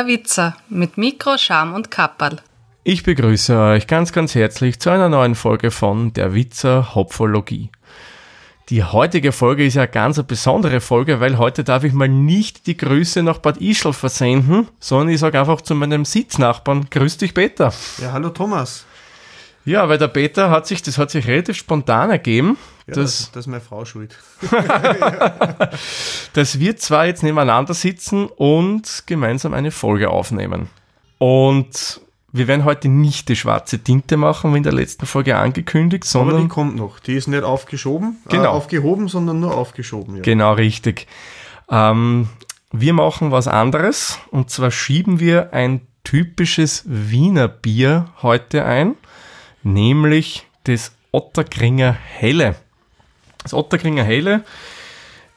Der 0.00 0.06
Witzer 0.06 0.56
mit 0.70 0.96
Mikro, 0.96 1.36
Scham 1.36 1.74
und 1.74 1.90
Kapperl. 1.90 2.38
Ich 2.84 3.02
begrüße 3.02 3.54
euch 3.58 3.86
ganz, 3.86 4.14
ganz 4.14 4.34
herzlich 4.34 4.80
zu 4.80 4.88
einer 4.88 5.10
neuen 5.10 5.34
Folge 5.34 5.70
von 5.70 6.14
Der 6.14 6.32
Witzer 6.32 6.94
Hopfologie. 6.94 7.68
Die 8.70 8.82
heutige 8.82 9.30
Folge 9.30 9.66
ist 9.66 9.74
ja 9.74 9.84
ganz 9.84 10.16
eine 10.16 10.24
besondere 10.24 10.80
Folge, 10.80 11.20
weil 11.20 11.36
heute 11.36 11.64
darf 11.64 11.84
ich 11.84 11.92
mal 11.92 12.08
nicht 12.08 12.66
die 12.66 12.78
Grüße 12.78 13.22
nach 13.22 13.40
Bad 13.40 13.58
Ischl 13.58 13.92
versenden, 13.92 14.68
sondern 14.78 15.10
ich 15.10 15.20
sage 15.20 15.38
einfach 15.38 15.60
zu 15.60 15.74
meinem 15.74 16.06
Sitznachbarn, 16.06 16.88
grüß 16.88 17.18
dich 17.18 17.34
Peter. 17.34 17.70
Ja, 17.98 18.12
hallo 18.12 18.30
Thomas. 18.30 18.86
Ja, 19.64 19.88
weil 19.88 19.98
der 19.98 20.08
Peter 20.08 20.50
hat 20.50 20.66
sich, 20.66 20.82
das 20.82 20.98
hat 20.98 21.10
sich 21.10 21.26
relativ 21.26 21.56
spontan 21.56 22.10
ergeben. 22.10 22.56
Ja, 22.86 22.94
das, 22.94 23.30
das 23.32 23.44
ist 23.44 23.46
meine 23.46 23.60
Frau 23.60 23.84
schuld. 23.84 24.18
dass 26.32 26.58
wir 26.58 26.76
zwar 26.76 27.06
jetzt 27.06 27.22
nebeneinander 27.22 27.74
sitzen 27.74 28.26
und 28.26 29.04
gemeinsam 29.06 29.52
eine 29.54 29.70
Folge 29.70 30.10
aufnehmen. 30.10 30.68
Und 31.18 32.00
wir 32.32 32.48
werden 32.48 32.64
heute 32.64 32.88
nicht 32.88 33.28
die 33.28 33.36
schwarze 33.36 33.80
Tinte 33.80 34.16
machen, 34.16 34.52
wie 34.54 34.58
in 34.58 34.62
der 34.62 34.72
letzten 34.72 35.06
Folge 35.06 35.36
angekündigt, 35.36 36.04
sondern. 36.04 36.36
Aber 36.36 36.44
die 36.44 36.48
kommt 36.48 36.76
noch. 36.76 37.00
Die 37.00 37.14
ist 37.14 37.26
nicht 37.28 37.42
aufgeschoben, 37.42 38.18
äh, 38.26 38.30
genau. 38.30 38.44
Äh, 38.44 38.48
aufgehoben, 38.48 39.08
sondern 39.08 39.40
nur 39.40 39.54
aufgeschoben. 39.56 40.16
Ja. 40.16 40.22
Genau, 40.22 40.52
richtig. 40.54 41.06
Ähm, 41.68 42.28
wir 42.72 42.92
machen 42.92 43.30
was 43.30 43.48
anderes 43.48 44.18
und 44.30 44.50
zwar 44.50 44.70
schieben 44.70 45.20
wir 45.20 45.52
ein 45.52 45.82
typisches 46.04 46.84
Wiener 46.86 47.48
Bier 47.48 48.06
heute 48.22 48.64
ein, 48.64 48.96
nämlich 49.62 50.46
das 50.64 50.92
Otterkringer 51.12 51.92
Helle. 51.92 52.56
Das 53.42 53.54
Otterkringer 53.54 54.04
Helle 54.04 54.44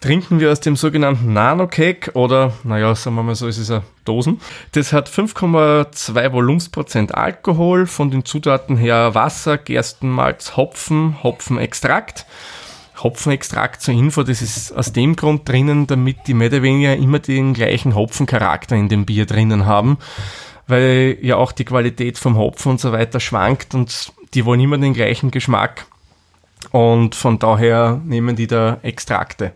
trinken 0.04 0.42
wir 0.42 0.52
aus 0.52 0.60
dem 0.60 0.76
sogenannten 0.76 1.32
Nano-Cake 1.32 2.12
oder, 2.12 2.54
naja, 2.66 2.94
sagen 2.94 3.16
wir 3.16 3.24
mal 3.24 3.36
so, 3.36 3.48
ist 3.48 3.58
es 3.58 3.72
eine 3.72 3.84
Dosen. 4.04 4.42
Das 4.74 4.92
hat 4.92 5.10
5,2 5.10 6.34
Volumensprozent 6.34 7.16
Alkohol, 7.16 7.88
von 7.88 8.12
den 8.12 8.26
Zutaten 8.26 8.76
her 8.76 9.16
Wasser, 9.16 9.58
Gerstenmalz, 9.58 10.58
Hopfen, 10.58 11.24
Hopfenextrakt. 11.24 12.26
Hopfenextrakt 13.02 13.82
zur 13.82 13.94
Info, 13.94 14.24
das 14.24 14.42
ist 14.42 14.72
aus 14.74 14.92
dem 14.92 15.16
Grund 15.16 15.48
drinnen, 15.48 15.88
damit 15.88 16.28
die 16.28 16.34
mehr 16.34 16.50
oder 16.50 16.62
weniger 16.62 16.96
immer 16.96 17.20
den 17.20 17.54
gleichen 17.54 17.96
Hopfencharakter 17.96 18.76
in 18.76 18.90
dem 18.90 19.06
Bier 19.06 19.26
drinnen 19.26 19.66
haben, 19.66 19.98
weil 20.68 21.18
ja 21.22 21.36
auch 21.38 21.52
die 21.52 21.66
Qualität 21.66 22.18
vom 22.18 22.38
Hopfen 22.38 22.72
und 22.74 22.80
so 22.80 22.92
weiter 22.92 23.20
schwankt 23.20 23.74
und 23.74 24.12
die 24.34 24.46
wollen 24.46 24.60
immer 24.60 24.78
den 24.78 24.94
gleichen 24.94 25.32
Geschmack. 25.32 25.86
Und 26.72 27.16
von 27.16 27.40
daher 27.40 28.02
nehmen 28.06 28.36
die 28.36 28.48
da 28.48 28.80
Extrakte. 28.82 29.54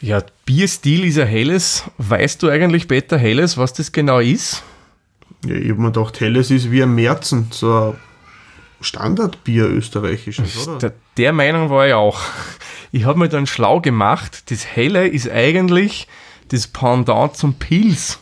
Ja, 0.00 0.22
Bierstil 0.44 1.04
ist 1.04 1.18
ein 1.18 1.26
helles. 1.26 1.84
Weißt 1.98 2.42
du 2.42 2.48
eigentlich, 2.50 2.86
Peter, 2.86 3.16
helles, 3.18 3.56
was 3.56 3.72
das 3.72 3.92
genau 3.92 4.18
ist? 4.18 4.62
Ja, 5.44 5.54
ich 5.54 5.70
habe 5.70 5.80
mir 5.80 5.92
gedacht, 5.92 6.20
helles 6.20 6.50
ist 6.50 6.70
wie 6.70 6.82
ein 6.82 6.94
Märzen, 6.94 7.48
so 7.50 7.72
ein 7.72 7.94
Standardbier 8.80 9.66
österreichisches, 9.68 10.68
oder? 10.68 10.78
Der, 10.78 10.92
der 11.16 11.32
Meinung 11.32 11.70
war 11.70 11.86
ich 11.86 11.94
auch. 11.94 12.20
Ich 12.92 13.04
habe 13.04 13.18
mir 13.18 13.28
dann 13.28 13.46
schlau 13.46 13.80
gemacht, 13.80 14.50
das 14.50 14.66
helle 14.66 15.08
ist 15.08 15.30
eigentlich 15.30 16.06
das 16.48 16.68
Pendant 16.68 17.36
zum 17.36 17.54
Pils. 17.54 18.18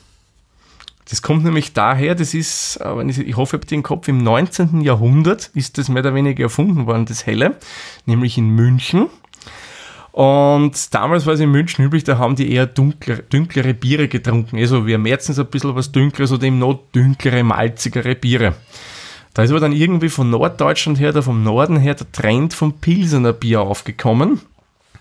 Das 1.09 1.21
kommt 1.21 1.45
nämlich 1.45 1.75
daher, 1.75 2.15
das 2.15 2.33
ist, 2.33 2.81
ich 2.81 3.37
hoffe, 3.37 3.57
ich 3.57 3.61
habe 3.61 3.67
den 3.67 3.83
Kopf, 3.83 4.09
im 4.09 4.19
19. 4.19 4.81
Jahrhundert 4.81 5.51
ist 5.55 5.77
das 5.77 5.89
mehr 5.89 6.01
oder 6.01 6.15
weniger 6.15 6.45
erfunden 6.45 6.87
worden, 6.87 7.05
das 7.05 7.27
Helle, 7.27 7.57
nämlich 8.07 8.39
in 8.39 8.49
München. 8.49 9.09
Und 10.13 10.95
damals 10.95 11.27
war 11.27 11.35
es 11.35 11.41
in 11.41 11.51
München 11.51 11.85
üblich, 11.85 12.05
da 12.05 12.19
haben 12.19 12.37
die 12.37 12.53
eher 12.53 12.67
dunkler, 12.67 13.17
dunklere 13.17 13.75
Biere 13.75 14.09
getrunken. 14.09 14.59
Also 14.59 14.87
wir 14.87 14.97
merzens 14.97 15.39
ein 15.39 15.47
bisschen 15.47 15.75
was 15.75 15.91
Dunkleres 15.93 16.31
oder 16.33 16.45
eben 16.45 16.59
noch 16.61 16.79
dunklere, 16.93 17.43
malzigere 17.43 18.15
Biere. 18.15 18.55
Da 19.35 19.43
ist 19.43 19.51
aber 19.51 19.59
dann 19.59 19.73
irgendwie 19.73 20.09
von 20.09 20.31
Norddeutschland 20.31 21.01
her, 21.01 21.11
oder 21.11 21.25
vom 21.25 21.43
Norden 21.43 21.77
her, 21.77 21.95
der 21.95 22.11
Trend 22.13 22.55
vom 22.55 22.75
Pilsener 22.75 23.33
Bier 23.33 23.63
aufgekommen. 23.63 24.41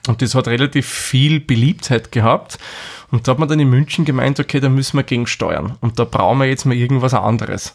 Und 0.08 0.22
das 0.22 0.36
hat 0.36 0.47
relativ 0.47 0.88
viel 0.88 1.40
Beliebtheit 1.40 2.12
gehabt. 2.12 2.59
Und 3.12 3.28
da 3.28 3.31
hat 3.31 3.40
man 3.40 3.47
dann 3.47 3.59
in 3.59 3.69
München 3.69 4.06
gemeint, 4.06 4.40
okay, 4.40 4.59
da 4.59 4.69
müssen 4.69 4.97
wir 4.97 5.03
gegensteuern. 5.03 5.78
Und 5.81 6.00
da 6.00 6.03
brauchen 6.03 6.40
wir 6.40 6.46
jetzt 6.46 6.66
mal 6.66 6.75
irgendwas 6.75 7.14
anderes. 7.14 7.74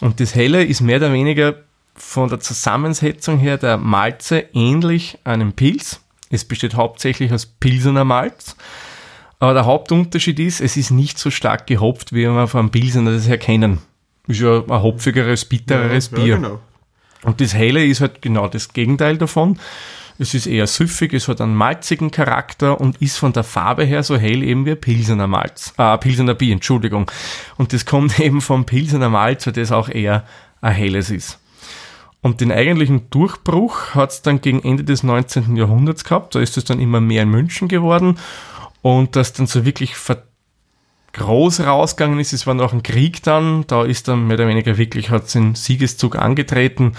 Und 0.00 0.18
das 0.18 0.34
Helle 0.34 0.64
ist 0.64 0.80
mehr 0.80 0.96
oder 0.96 1.12
weniger 1.12 1.54
von 1.94 2.28
der 2.28 2.40
Zusammensetzung 2.40 3.38
her 3.38 3.58
der 3.58 3.76
Malze 3.76 4.46
ähnlich 4.52 5.18
einem 5.24 5.52
Pilz. 5.52 6.00
Es 6.30 6.44
besteht 6.44 6.74
hauptsächlich 6.74 7.32
aus 7.32 7.46
Pilsener 7.46 8.04
Malz. 8.04 8.56
Aber 9.38 9.54
der 9.54 9.66
Hauptunterschied 9.66 10.38
ist, 10.40 10.60
es 10.60 10.76
ist 10.76 10.90
nicht 10.90 11.18
so 11.18 11.30
stark 11.30 11.66
gehopft, 11.66 12.12
wie 12.12 12.26
wir 12.26 12.48
vom 12.48 12.70
Pilsener 12.70 13.12
das 13.12 13.28
herkennen. 13.28 13.78
Ist 14.26 14.40
ja 14.40 14.62
ein 14.62 14.82
hopfigeres, 14.82 15.44
bittereres 15.44 16.10
ja, 16.10 16.16
Bier. 16.16 16.26
Ja, 16.26 16.36
genau. 16.36 16.60
Und 17.24 17.40
das 17.40 17.54
Helle 17.54 17.84
ist 17.84 18.00
halt 18.00 18.22
genau 18.22 18.48
das 18.48 18.72
Gegenteil 18.72 19.18
davon. 19.18 19.58
Es 20.22 20.34
ist 20.34 20.46
eher 20.46 20.68
süffig, 20.68 21.14
es 21.14 21.26
hat 21.26 21.40
einen 21.40 21.56
malzigen 21.56 22.12
Charakter 22.12 22.80
und 22.80 23.02
ist 23.02 23.18
von 23.18 23.32
der 23.32 23.42
Farbe 23.42 23.82
her 23.82 24.04
so 24.04 24.16
hell 24.16 24.44
eben 24.44 24.64
wie 24.66 24.76
Pilsener 24.76 25.26
Malz, 25.26 25.74
äh, 25.78 25.98
Pilsener 25.98 26.34
Bier, 26.34 26.52
Entschuldigung. 26.52 27.10
Und 27.56 27.72
das 27.72 27.86
kommt 27.86 28.20
eben 28.20 28.40
vom 28.40 28.64
Pilsener 28.64 29.08
Malz, 29.08 29.46
weil 29.46 29.52
das 29.52 29.72
auch 29.72 29.88
eher 29.88 30.24
ein 30.60 30.74
helles 30.74 31.10
ist. 31.10 31.40
Und 32.20 32.40
den 32.40 32.52
eigentlichen 32.52 33.10
Durchbruch 33.10 33.96
hat 33.96 34.12
es 34.12 34.22
dann 34.22 34.40
gegen 34.40 34.62
Ende 34.62 34.84
des 34.84 35.02
19. 35.02 35.56
Jahrhunderts 35.56 36.04
gehabt. 36.04 36.36
Da 36.36 36.40
ist 36.40 36.56
es 36.56 36.62
dann 36.62 36.78
immer 36.78 37.00
mehr 37.00 37.24
in 37.24 37.30
München 37.30 37.66
geworden. 37.66 38.16
Und 38.80 39.16
das 39.16 39.32
dann 39.32 39.48
so 39.48 39.64
wirklich 39.64 39.96
groß 41.14 41.60
rausgegangen 41.60 42.20
ist, 42.20 42.32
es 42.32 42.46
war 42.46 42.54
noch 42.54 42.72
ein 42.72 42.84
Krieg 42.84 43.24
dann. 43.24 43.66
Da 43.66 43.82
ist 43.84 44.06
dann 44.06 44.28
mehr 44.28 44.36
oder 44.36 44.46
weniger 44.46 44.78
wirklich, 44.78 45.10
hat 45.10 45.24
es 45.24 45.32
den 45.32 45.56
Siegeszug 45.56 46.14
angetreten. 46.14 46.92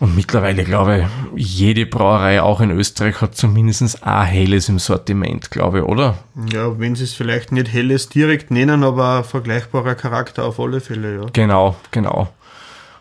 Und 0.00 0.16
mittlerweile 0.16 0.64
glaube 0.64 1.06
ich, 1.36 1.58
jede 1.58 1.84
Brauerei, 1.84 2.40
auch 2.40 2.62
in 2.62 2.70
Österreich, 2.70 3.20
hat 3.20 3.36
zumindest 3.36 4.02
ein 4.02 4.26
helles 4.26 4.70
im 4.70 4.78
Sortiment, 4.78 5.50
glaube 5.50 5.80
ich, 5.80 5.84
oder? 5.84 6.16
Ja, 6.50 6.78
wenn 6.78 6.96
sie 6.96 7.04
es 7.04 7.12
vielleicht 7.12 7.52
nicht 7.52 7.70
helles 7.70 8.08
direkt 8.08 8.50
nennen, 8.50 8.82
aber 8.82 9.24
vergleichbarer 9.24 9.94
Charakter 9.94 10.46
auf 10.46 10.58
alle 10.58 10.80
Fälle, 10.80 11.16
ja. 11.16 11.26
Genau, 11.34 11.76
genau. 11.90 12.32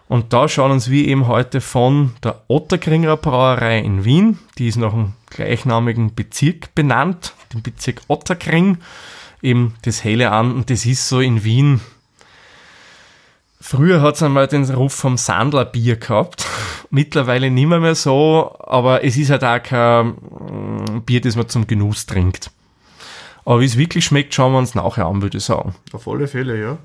Und 0.09 0.33
da 0.33 0.49
schauen 0.49 0.71
uns 0.71 0.89
wir 0.89 1.07
eben 1.07 1.27
heute 1.27 1.61
von 1.61 2.11
der 2.23 2.41
Otterkringer 2.47 3.15
Brauerei 3.15 3.79
in 3.79 4.03
Wien, 4.03 4.39
die 4.57 4.67
ist 4.67 4.75
nach 4.75 4.91
einem 4.91 5.13
gleichnamigen 5.29 6.15
Bezirk 6.15 6.75
benannt, 6.75 7.33
dem 7.53 7.61
Bezirk 7.61 8.01
Otterkring, 8.07 8.79
eben 9.41 9.75
das 9.83 10.03
Helle 10.03 10.31
an. 10.31 10.51
Und 10.51 10.69
das 10.69 10.85
ist 10.85 11.07
so 11.07 11.21
in 11.21 11.43
Wien. 11.43 11.79
Früher 13.61 14.01
hat 14.01 14.15
es 14.15 14.23
einmal 14.23 14.47
den 14.47 14.63
Ruf 14.65 14.93
vom 14.93 15.15
Sandlerbier 15.15 15.97
gehabt. 15.97 16.45
Mittlerweile 16.91 17.51
nicht 17.51 17.67
mehr, 17.67 17.79
mehr 17.79 17.95
so, 17.95 18.55
aber 18.59 19.03
es 19.03 19.15
ist 19.15 19.29
halt 19.29 19.43
auch 19.43 19.61
kein 19.61 20.07
mm, 20.07 21.01
Bier, 21.05 21.21
das 21.21 21.35
man 21.35 21.47
zum 21.47 21.67
Genuss 21.67 22.05
trinkt. 22.05 22.51
Aber 23.45 23.61
wie 23.61 23.65
es 23.65 23.77
wirklich 23.77 24.05
schmeckt, 24.05 24.33
schauen 24.33 24.53
wir 24.53 24.59
uns 24.59 24.75
nachher 24.75 25.05
an, 25.05 25.21
würde 25.21 25.37
ich 25.37 25.43
sagen. 25.43 25.75
Auf 25.91 26.07
alle 26.07 26.27
Fälle, 26.27 26.59
ja. 26.59 26.77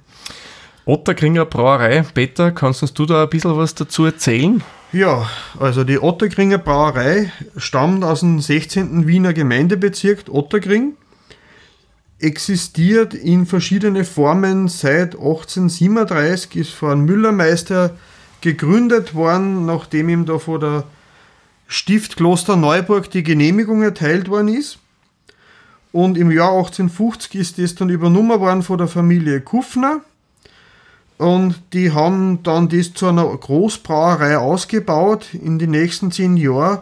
Otterkringer 0.86 1.46
Brauerei. 1.46 2.04
Peter, 2.12 2.52
kannst 2.52 2.98
du 2.98 3.06
da 3.06 3.22
ein 3.22 3.30
bisschen 3.30 3.56
was 3.56 3.74
dazu 3.74 4.04
erzählen? 4.04 4.62
Ja, 4.92 5.28
also 5.58 5.82
die 5.82 5.98
Otterkringer 5.98 6.58
Brauerei 6.58 7.32
stammt 7.56 8.04
aus 8.04 8.20
dem 8.20 8.40
16. 8.40 9.06
Wiener 9.06 9.32
Gemeindebezirk 9.32 10.24
Otterkring, 10.28 10.94
existiert 12.20 13.12
in 13.12 13.46
verschiedene 13.46 14.04
Formen 14.04 14.68
seit 14.68 15.14
1837, 15.14 16.56
ist 16.56 16.70
von 16.70 17.04
Müllermeister 17.04 17.96
gegründet 18.44 19.14
worden, 19.14 19.66
nachdem 19.66 20.08
ihm 20.08 20.26
da 20.26 20.38
vor 20.38 20.60
der 20.60 20.84
Stift 21.66 22.16
Kloster 22.16 22.56
Neuburg 22.56 23.10
die 23.10 23.22
Genehmigung 23.22 23.82
erteilt 23.82 24.28
worden 24.28 24.48
ist. 24.48 24.78
Und 25.92 26.18
im 26.18 26.30
Jahr 26.30 26.52
1850 26.52 27.34
ist 27.34 27.58
das 27.58 27.74
dann 27.74 27.88
übernommen 27.88 28.38
worden 28.40 28.62
von 28.62 28.78
der 28.78 28.88
Familie 28.88 29.40
Kuffner 29.40 30.02
und 31.16 31.62
die 31.72 31.92
haben 31.92 32.42
dann 32.42 32.68
das 32.68 32.92
zu 32.92 33.06
einer 33.06 33.24
Großbrauerei 33.24 34.36
ausgebaut 34.36 35.32
in 35.32 35.58
den 35.58 35.70
nächsten 35.70 36.10
zehn 36.10 36.36
Jahren. 36.36 36.80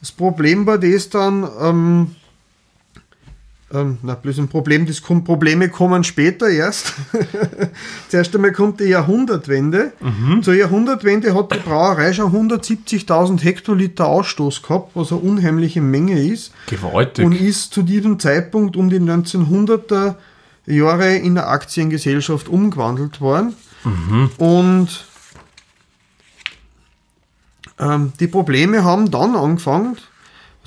Das 0.00 0.10
Problem 0.10 0.66
war 0.66 0.78
das 0.78 1.10
dann, 1.10 1.48
ähm, 1.60 2.16
ähm, 3.72 3.98
na, 4.02 4.14
bloß 4.14 4.38
ein 4.38 4.48
Problem, 4.48 4.86
das 4.86 5.00
kommt, 5.00 5.24
Probleme 5.24 5.68
kommen 5.68 6.02
später 6.02 6.48
erst. 6.48 6.92
Zuerst 8.08 8.34
einmal 8.34 8.52
kommt 8.52 8.80
die 8.80 8.84
Jahrhundertwende. 8.84 9.92
Mhm. 10.00 10.42
Zur 10.42 10.54
Jahrhundertwende 10.54 11.34
hat 11.34 11.52
die 11.54 11.58
Brauerei 11.58 12.12
schon 12.12 12.32
170.000 12.32 13.40
Hektoliter 13.42 14.06
Ausstoß 14.06 14.62
gehabt, 14.62 14.90
was 14.94 15.12
eine 15.12 15.20
unheimliche 15.20 15.80
Menge 15.80 16.20
ist. 16.20 16.52
Gewaltig. 16.66 17.24
Und 17.24 17.32
ist 17.32 17.72
zu 17.72 17.82
diesem 17.82 18.18
Zeitpunkt 18.18 18.76
um 18.76 18.90
die 18.90 18.98
1900er 18.98 20.16
Jahre 20.66 21.16
in 21.16 21.36
der 21.36 21.48
Aktiengesellschaft 21.48 22.48
umgewandelt 22.48 23.20
worden. 23.20 23.54
Mhm. 23.84 24.30
Und 24.36 25.04
ähm, 27.78 28.12
die 28.18 28.26
Probleme 28.26 28.82
haben 28.82 29.12
dann 29.12 29.36
angefangen, 29.36 29.96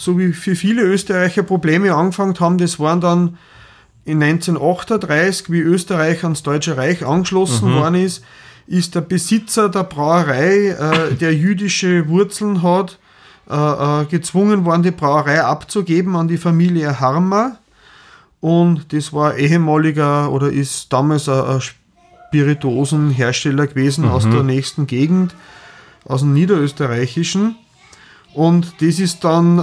so 0.03 0.19
wie 0.19 0.33
für 0.33 0.55
viele 0.55 0.83
Österreicher 0.83 1.43
Probleme 1.43 1.93
angefangen 1.93 2.39
haben, 2.39 2.57
das 2.57 2.79
waren 2.79 3.01
dann 3.01 3.37
in 4.05 4.21
1938, 4.21 5.49
wie 5.49 5.59
Österreich 5.59 6.23
ans 6.23 6.43
Deutsche 6.43 6.75
Reich 6.75 7.05
angeschlossen 7.05 7.73
worden 7.73 7.95
ist, 7.95 8.23
ist 8.67 8.95
der 8.95 9.01
Besitzer 9.01 9.69
der 9.69 9.83
Brauerei, 9.83 10.69
äh, 10.69 11.13
der 11.15 11.33
jüdische 11.33 12.07
Wurzeln 12.07 12.63
hat, 12.63 12.99
äh, 13.49 13.55
äh, 13.55 14.05
gezwungen 14.05 14.65
worden, 14.65 14.83
die 14.83 14.91
Brauerei 14.91 15.43
abzugeben 15.43 16.15
an 16.15 16.27
die 16.27 16.37
Familie 16.37 16.99
Harmer. 16.99 17.57
Und 18.39 18.91
das 18.91 19.13
war 19.13 19.37
ehemaliger 19.37 20.31
oder 20.31 20.49
ist 20.49 20.91
damals 20.91 21.29
ein, 21.29 21.41
ein 21.41 21.61
Spirituosenhersteller 21.61 23.67
gewesen 23.67 24.05
aus 24.05 24.23
der 24.23 24.43
nächsten 24.43 24.87
Gegend, 24.87 25.35
aus 26.05 26.21
dem 26.21 26.33
Niederösterreichischen. 26.33 27.55
Und 28.33 28.81
das 28.81 28.99
ist 28.99 29.23
dann 29.23 29.59
äh, 29.59 29.61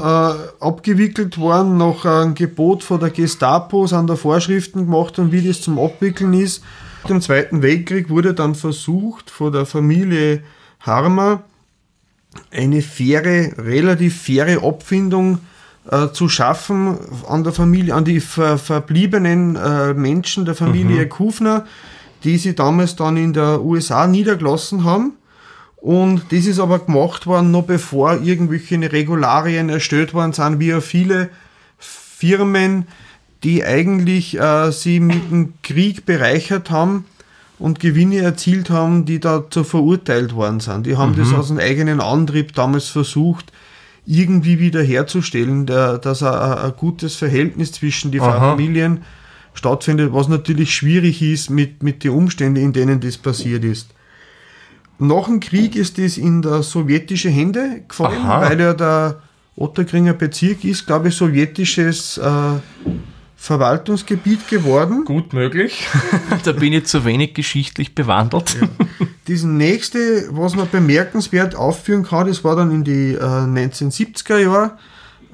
abgewickelt 0.61 1.38
worden 1.38 1.76
nach 1.76 2.05
einem 2.05 2.34
Gebot 2.34 2.84
von 2.84 3.00
der 3.00 3.11
Gestapo, 3.11 3.87
sind 3.87 4.08
da 4.08 4.14
Vorschriften 4.14 4.87
gemacht 4.87 5.19
und 5.19 5.32
wie 5.32 5.46
das 5.46 5.61
zum 5.61 5.78
Abwickeln 5.78 6.34
ist. 6.34 6.62
Dem 7.08 7.20
Zweiten 7.20 7.62
Weltkrieg 7.62 8.11
wurde 8.11 8.32
dann 8.32 8.55
versucht 8.55 9.31
von 9.31 9.52
der 9.52 9.67
Familie 9.67 10.43
Harmer 10.81 11.43
eine 12.52 12.82
faire, 12.82 13.52
relativ 13.58 14.22
faire 14.22 14.62
Abfindung 14.62 15.38
äh, 15.90 16.08
zu 16.12 16.28
schaffen 16.28 16.99
an 17.26 17.43
der 17.43 17.52
Familie, 17.52 17.94
an 17.94 18.05
die 18.05 18.20
ver 18.20 18.58
verbliebenen 18.58 19.56
äh, 19.56 19.94
Menschen 19.94 20.44
der 20.44 20.55
Familie 20.55 21.08
Kufner, 21.08 21.66
die 22.23 22.37
sie 22.37 22.55
damals 22.55 22.96
dann 22.96 23.16
in 23.16 23.32
der 23.32 23.62
USA 23.62 24.06
niedergelassen 24.06 24.84
haben. 24.84 25.14
Und 25.81 26.25
das 26.31 26.47
ist 26.47 26.59
aber 26.59 26.81
gemacht 26.81 27.27
worden, 27.27 27.50
noch 27.50 27.65
bevor 27.65 28.21
irgendwelche 28.21 28.93
Regularien 28.93 29.71
erstellt 29.71 30.12
worden 30.12 30.35
sind, 30.35 30.61
wie 30.61 30.69
ja 30.69 30.81
viele 30.81 31.31
Firmen, 31.79 32.87
die 33.43 33.65
eigentlich 33.65 34.38
äh, 34.38 34.71
sie 34.73 35.00
mit 35.00 35.31
dem 35.31 35.55
Krieg 35.62 36.05
bereichert 36.05 36.71
haben 36.71 37.06
und 37.59 37.81
Gewinne 37.81 38.19
erzielt 38.19 38.69
haben, 38.69 39.06
die 39.06 39.21
dazu 39.21 39.65
verurteilt 39.65 40.35
worden 40.35 40.61
sind. 40.61 40.85
Die 40.85 40.99
haben 40.99 41.17
das 41.17 41.32
aus 41.32 41.50
einem 41.50 41.61
eigenen 41.61 42.00
Antrieb 42.00 42.55
damals 42.55 42.88
versucht, 42.88 43.50
irgendwie 44.06 44.59
wieder 44.59 44.83
herzustellen, 44.83 45.67
der, 45.67 45.99
dass 45.99 46.23
ein, 46.23 46.73
gutes 46.76 47.17
Verhältnis 47.17 47.73
zwischen 47.73 48.11
die 48.11 48.21
Aha. 48.21 48.50
Familien 48.50 49.03
stattfindet, 49.55 50.12
was 50.12 50.29
natürlich 50.29 50.75
schwierig 50.75 51.23
ist 51.23 51.50
mit, 51.50 51.83
mit 51.83 52.05
den 52.05 52.12
Umständen, 52.12 52.62
in 52.62 52.73
denen 52.73 53.00
das 53.00 53.17
passiert 53.19 53.65
ist. 53.65 53.91
Nach 55.00 55.25
dem 55.25 55.41
Krieg 55.41 55.76
ist 55.76 55.97
das 55.97 56.19
in 56.19 56.43
der 56.43 56.62
sowjetische 56.62 57.31
Hände 57.31 57.82
gefallen, 57.88 58.20
Aha. 58.23 58.43
weil 58.43 58.61
ja 58.61 58.75
der 58.75 59.23
Otterkringer 59.56 60.12
Bezirk 60.12 60.62
ist, 60.64 60.87
glaube 60.87 61.08
ich, 61.08 61.14
sowjetisches 61.17 62.19
äh, 62.19 62.31
Verwaltungsgebiet 63.35 64.47
geworden. 64.49 65.06
Gut 65.06 65.32
möglich. 65.32 65.88
da 66.44 66.52
bin 66.52 66.75
ich 66.75 66.85
zu 66.85 67.06
wenig 67.06 67.32
geschichtlich 67.32 67.94
bewandert. 67.94 68.55
Das 69.26 69.43
nächste, 69.43 70.29
was 70.32 70.55
man 70.55 70.69
bemerkenswert 70.70 71.55
aufführen 71.55 72.02
kann, 72.02 72.26
das 72.26 72.44
war 72.44 72.56
dann 72.56 72.70
in 72.70 72.85
die 72.85 73.14
äh, 73.14 73.19
1970er 73.19 74.38
Jahre. 74.38 74.73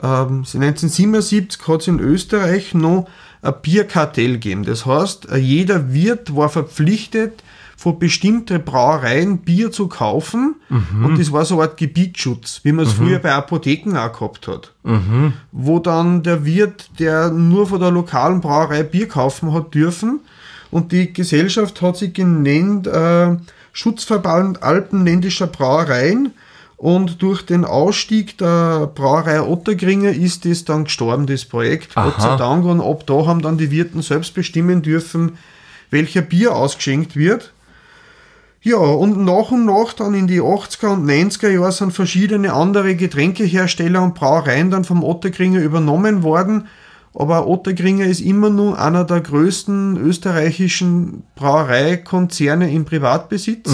Ähm, 0.00 0.44
1977 0.44 1.66
hat 1.66 1.80
es 1.80 1.88
in 1.88 1.98
Österreich 1.98 2.72
noch 2.74 3.08
ein 3.42 3.54
Bierkartell 3.62 4.34
gegeben. 4.34 4.64
Das 4.64 4.86
heißt, 4.86 5.30
äh, 5.30 5.38
jeder 5.38 5.92
Wirt 5.92 6.36
war 6.36 6.48
verpflichtet, 6.50 7.42
von 7.76 7.98
bestimmten 7.98 8.64
Brauereien 8.64 9.38
Bier 9.38 9.70
zu 9.70 9.86
kaufen. 9.88 10.56
Und 11.04 11.18
das 11.18 11.30
war 11.30 11.44
so 11.44 11.60
eine 11.60 11.64
Art 11.64 11.76
Gebietsschutz, 11.76 12.60
wie 12.62 12.72
man 12.72 12.86
es 12.86 12.94
früher 12.94 13.18
bei 13.18 13.32
Apotheken 13.32 13.96
auch 13.96 14.12
gehabt 14.12 14.48
hat. 14.48 14.72
Wo 15.52 15.78
dann 15.78 16.22
der 16.22 16.44
Wirt, 16.44 16.90
der 16.98 17.30
nur 17.30 17.66
von 17.66 17.78
der 17.80 17.90
lokalen 17.90 18.40
Brauerei 18.40 18.82
Bier 18.82 19.08
kaufen 19.08 19.52
hat 19.52 19.74
dürfen, 19.74 20.20
und 20.70 20.92
die 20.92 21.12
Gesellschaft 21.12 21.80
hat 21.80 21.96
sich 21.96 22.12
genannt 22.12 22.86
äh, 22.86 23.36
Schutzverband 23.72 24.62
Alpenländischer 24.62 25.46
Brauereien. 25.46 26.32
Und 26.76 27.22
durch 27.22 27.46
den 27.46 27.64
Ausstieg 27.64 28.36
der 28.36 28.86
Brauerei 28.94 29.40
Ottergringer 29.40 30.10
ist 30.10 30.44
das 30.44 30.64
dann 30.66 30.84
gestorben, 30.84 31.26
das 31.26 31.46
Projekt. 31.46 31.94
Gott 31.94 32.18
Aha. 32.18 32.20
sei 32.20 32.36
Dank. 32.36 32.64
Und 32.66 32.82
ab 32.82 33.06
da 33.06 33.26
haben 33.26 33.40
dann 33.40 33.56
die 33.56 33.70
Wirten 33.70 34.02
selbst 34.02 34.34
bestimmen 34.34 34.82
dürfen, 34.82 35.38
welcher 35.90 36.20
Bier 36.20 36.54
ausgeschenkt 36.54 37.16
wird. 37.16 37.52
Ja, 38.66 38.78
und 38.78 39.24
nach 39.24 39.52
und 39.52 39.64
nach 39.64 39.92
dann 39.92 40.12
in 40.14 40.26
die 40.26 40.42
80er 40.42 40.88
und 40.88 41.08
90er 41.08 41.50
Jahre 41.50 41.70
sind 41.70 41.92
verschiedene 41.92 42.52
andere 42.52 42.96
Getränkehersteller 42.96 44.02
und 44.02 44.16
Brauereien 44.16 44.72
dann 44.72 44.82
vom 44.82 45.04
Otterkringer 45.04 45.60
übernommen 45.60 46.24
worden. 46.24 46.66
Aber 47.14 47.46
Otterkringer 47.46 48.06
ist 48.06 48.20
immer 48.20 48.50
nur 48.50 48.76
einer 48.76 49.04
der 49.04 49.20
größten 49.20 49.96
österreichischen 49.98 51.22
Brauereikonzerne 51.36 52.72
im 52.72 52.84
Privatbesitz. 52.84 53.70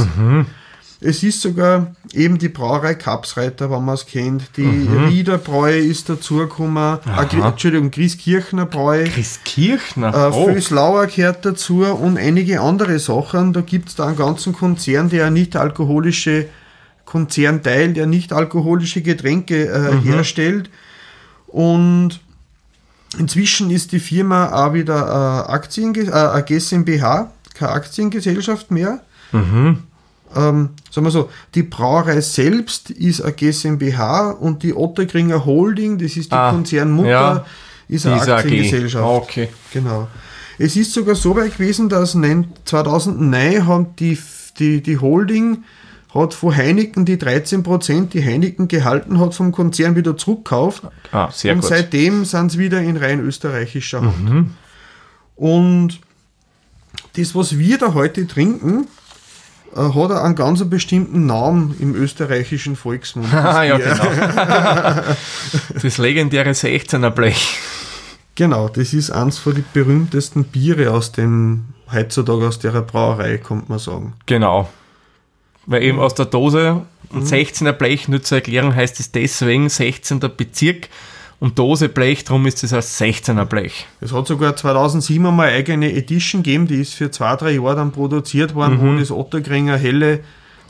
Es 1.05 1.23
ist 1.25 1.41
sogar 1.43 1.95
eben 2.13 2.39
die 2.39 2.49
Brauerei 2.49 2.95
Kapsreiter, 2.95 3.71
wenn 3.71 3.85
man 3.85 3.97
es 3.97 4.07
kennt. 4.07 4.57
Die 4.57 4.89
Riederbräu 5.09 5.77
ist 5.77 6.09
dazugekommen. 6.09 6.99
Äh, 7.05 7.37
Entschuldigung, 7.37 7.91
Grieskirchner 7.91 8.67
Bräu. 8.67 9.05
Chris 9.13 9.41
Kirchner. 9.45 10.15
Äh, 10.15 10.31
oh. 10.33 10.47
Vöslauer 10.47 11.09
gehört 11.09 11.45
dazu 11.45 11.85
und 11.85 12.19
einige 12.19 12.61
andere 12.61 13.01
Sachen. 13.01 13.53
Da 13.53 13.63
gibt 13.63 13.89
es 13.89 13.97
da 13.97 14.07
einen 14.07 14.17
ganzen 14.17 14.53
Konzern, 14.53 15.09
der 15.09 15.31
nicht 15.31 15.57
alkoholische 15.57 16.47
Konzernteil, 17.05 17.93
der 17.95 18.07
nicht 18.07 18.33
alkoholische 18.33 19.03
Getränke 19.03 19.69
äh, 19.69 20.01
herstellt. 20.05 20.71
Und 21.49 22.21
inzwischen 23.19 23.71
ist 23.71 23.91
die 23.91 24.01
Firma 24.01 24.67
auch 24.67 24.73
wieder 24.73 25.47
äh, 25.49 25.53
Aktien, 25.53 25.95
äh, 25.97 26.13
eine 26.13 26.45
GmbH, 26.45 27.33
keine 27.55 27.73
Aktiengesellschaft 27.73 28.71
mehr. 28.71 29.01
Ähm, 30.35 30.71
sagen 30.91 31.07
wir 31.07 31.11
so, 31.11 31.29
die 31.55 31.63
Brauerei 31.63 32.21
selbst 32.21 32.91
ist 32.91 33.21
eine 33.23 33.33
GmbH 33.33 34.31
und 34.31 34.63
die 34.63 34.75
Otterkringer 34.75 35.45
Holding, 35.45 35.99
das 35.99 36.17
ist 36.17 36.31
die 36.33 36.37
Ah, 36.37 36.51
Konzernmutter, 36.51 37.09
ja. 37.09 37.47
ist 37.89 38.07
eine. 38.07 38.21
Aktiengesellschaft. 38.21 39.05
Okay. 39.05 39.49
Genau. 39.73 40.09
Es 40.59 40.77
ist 40.77 40.93
sogar 40.93 41.15
so 41.15 41.35
weit 41.37 41.57
gewesen, 41.59 41.89
dass 41.89 42.15
nein- 42.15 42.47
2009 42.65 43.67
haben 43.67 43.87
die, 43.99 44.19
die, 44.59 44.83
die 44.83 44.99
Holding 44.99 45.65
hat 46.15 46.35
von 46.35 46.55
Heineken 46.55 47.07
die 47.07 47.17
13%, 47.17 48.09
die 48.11 48.23
Heineken 48.23 48.69
gehalten 48.69 49.19
hat, 49.19 49.35
vom 49.35 49.51
Konzern 49.51 49.97
wieder 49.97 50.15
zurückkauft. 50.17 50.83
Ah, 51.11 51.31
sehr 51.33 51.55
und 51.55 51.61
gut. 51.63 51.71
seitdem 51.71 52.25
sind 52.27 52.53
sie 52.53 52.59
wieder 52.59 52.81
in 52.83 52.99
rein 52.99 53.19
österreichischer 53.21 54.03
Hand. 54.03 54.51
Und 55.37 56.01
das, 57.17 57.35
was 57.35 57.59
wir 57.59 57.79
da 57.79 57.95
heute 57.95 58.27
trinken, 58.27 58.87
hat 59.75 59.95
auch 59.95 60.11
einen 60.11 60.35
ganz 60.35 60.69
bestimmten 60.69 61.27
Namen 61.27 61.75
im 61.79 61.95
österreichischen 61.95 62.77
Volksmund. 62.77 63.29
Das 63.33 63.45
Ah, 63.45 63.63
ja, 63.65 63.79
genau. 63.79 65.03
das 65.83 65.99
legendäre 65.99 66.51
16er 66.51 67.11
Blech. 67.11 67.59
Genau, 68.35 68.69
das 68.69 68.95
ist 68.95 69.11
eins 69.11 69.39
von 69.39 69.55
den 69.55 69.65
berühmtesten 69.73 70.45
Biere 70.45 70.91
aus 70.91 71.13
dem, 71.13 71.65
heutzutage 71.93 72.47
aus 72.49 72.59
der 72.59 72.71
Brauerei, 72.83 73.39
kommt 73.39 73.69
man 73.69 73.79
sagen. 73.79 74.15
Genau. 74.27 74.69
Weil 75.67 75.83
eben 75.83 76.01
aus 76.01 76.15
der 76.15 76.27
Dose 76.27 76.83
Mhm. 77.13 77.21
ein 77.21 77.27
16er 77.27 77.73
Blech, 77.73 78.09
nur 78.09 78.23
zur 78.23 78.39
Erklärung, 78.39 78.75
heißt 78.75 78.99
es 79.01 79.13
deswegen 79.13 79.69
16. 79.69 80.21
Bezirk 80.37 80.89
und 81.43 81.59
Dose 81.59 81.89
Blech, 81.89 82.23
darum 82.23 82.47
ist 82.47 82.63
es 82.63 82.73
als 82.73 83.01
16er 83.01 83.47
Blech. 83.47 83.89
Es 84.01 84.13
hat 84.13 84.29
sogar 84.29 84.55
2007 84.55 85.27
einmal 85.27 85.49
eine 85.49 85.57
eigene 85.57 85.93
Edition 85.93 86.45
gegeben, 86.45 86.69
die 86.69 86.77
ist 86.77 86.95
für 86.95 87.11
zwei, 87.11 87.35
drei 87.35 87.51
Jahre 87.51 87.75
dann 87.75 87.91
produziert 87.91 88.55
worden, 88.55 88.79
wo 88.81 88.97
das 88.97 89.11
Otterkringer 89.11 89.77
Helle 89.77 90.21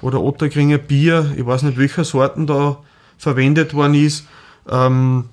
oder 0.01 0.23
Otterkringer 0.23 0.79
Bier, 0.79 1.31
ich 1.37 1.45
weiß 1.45 1.65
nicht 1.65 1.77
welcher 1.77 2.05
Sorten 2.05 2.47
da 2.47 2.79
verwendet 3.19 3.75
worden 3.75 3.93
ist, 3.93 4.27
ähm, 4.67 5.27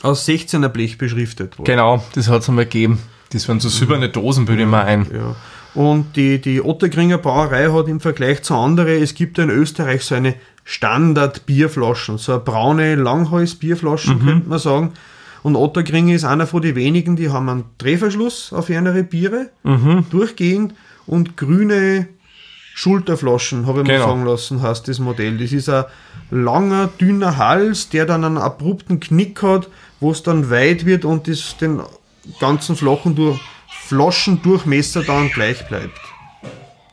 aus 0.00 0.26
16er 0.26 0.68
Blech 0.68 0.96
beschriftet 0.96 1.58
worden. 1.58 1.66
Genau, 1.66 2.02
das 2.14 2.30
hat 2.30 2.40
es 2.40 2.48
einmal 2.48 2.64
gegeben. 2.64 2.98
Das 3.32 3.46
waren 3.50 3.60
so 3.60 3.68
silberne 3.68 4.08
Dosen, 4.08 4.46
bilde 4.46 4.62
ich 4.62 4.68
mal 4.68 4.86
ein. 4.86 5.06
Ja. 5.12 5.36
Und 5.74 6.16
die, 6.16 6.40
die 6.40 6.62
Otterkringer 6.62 7.18
Brauerei 7.18 7.70
hat 7.70 7.88
im 7.88 8.00
Vergleich 8.00 8.40
zu 8.40 8.54
anderen, 8.54 9.02
es 9.02 9.12
gibt 9.12 9.36
ja 9.36 9.44
in 9.44 9.50
Österreich 9.50 10.02
so 10.02 10.14
eine 10.14 10.34
Standard-Bierflaschen, 10.66 12.18
so 12.18 12.32
eine 12.32 12.40
braune 12.40 12.96
Langhals-Bierflaschen, 12.96 14.24
könnte 14.24 14.48
man 14.48 14.58
sagen. 14.58 14.92
Und 15.42 15.54
Otterkringer 15.54 16.12
ist 16.14 16.24
einer 16.24 16.46
von 16.46 16.60
den 16.60 16.74
wenigen, 16.74 17.14
die 17.14 17.30
haben 17.30 17.48
einen 17.48 17.64
Drehverschluss 17.78 18.52
auf 18.52 18.68
ihre 18.68 19.02
Biere, 19.04 19.50
durchgehend, 20.10 20.74
und 21.06 21.36
grüne 21.36 22.08
Schulterflaschen, 22.74 23.66
habe 23.66 23.82
ich 23.82 23.86
Genau. 23.86 23.98
mir 24.00 24.04
sagen 24.06 24.26
lassen, 24.26 24.60
heißt 24.60 24.88
das 24.88 24.98
Modell. 24.98 25.38
Das 25.38 25.52
ist 25.52 25.68
ein 25.68 25.84
langer, 26.30 26.88
dünner 27.00 27.36
Hals, 27.36 27.88
der 27.88 28.04
dann 28.04 28.24
einen 28.24 28.38
abrupten 28.38 28.98
Knick 28.98 29.40
hat, 29.42 29.68
wo 30.00 30.10
es 30.10 30.22
dann 30.24 30.50
weit 30.50 30.84
wird 30.84 31.04
und 31.04 31.28
das 31.28 31.56
den 31.58 31.80
ganzen 32.40 32.74
flachen 32.74 33.14
durch, 33.14 33.38
Flaschendurchmesser 33.86 35.04
dann 35.04 35.28
gleich 35.30 35.66
bleibt. 35.68 36.00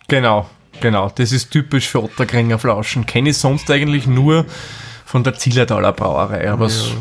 Genau, 0.07 0.47
genau. 0.83 1.11
Das 1.15 1.31
ist 1.31 1.49
typisch 1.49 1.87
für 1.89 2.03
Otterkringer 2.03 2.59
Flaschen. 2.59 3.07
Kenne 3.07 3.29
ich 3.31 3.37
sonst 3.37 3.71
eigentlich 3.71 4.05
nur 4.05 4.45
von 5.05 5.23
der 5.23 5.33
Zillertaler 5.33 5.91
Brauerei. 5.93 6.51
Aber 6.51 6.67
s- 6.67 6.91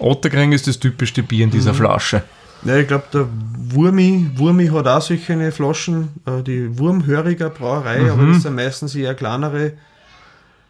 Otterkring 0.00 0.50
ist 0.52 0.66
das 0.66 0.80
typischste 0.80 1.22
Bier 1.22 1.44
in 1.44 1.50
dieser 1.50 1.72
Flasche. 1.74 2.22
Ja, 2.64 2.76
ich 2.76 2.88
glaube, 2.88 3.04
der 3.12 3.26
Wurmi, 3.70 4.30
Wurmi 4.34 4.66
hat 4.68 4.88
auch 4.88 5.00
solche 5.02 5.52
Flaschen, 5.52 6.08
äh, 6.26 6.42
die 6.42 6.76
Wurmhöriger 6.78 7.50
Brauerei, 7.50 8.10
aber 8.10 8.26
das 8.26 8.42
sind 8.42 8.56
meistens 8.56 8.94
eher 8.94 9.14
kleinere. 9.14 9.72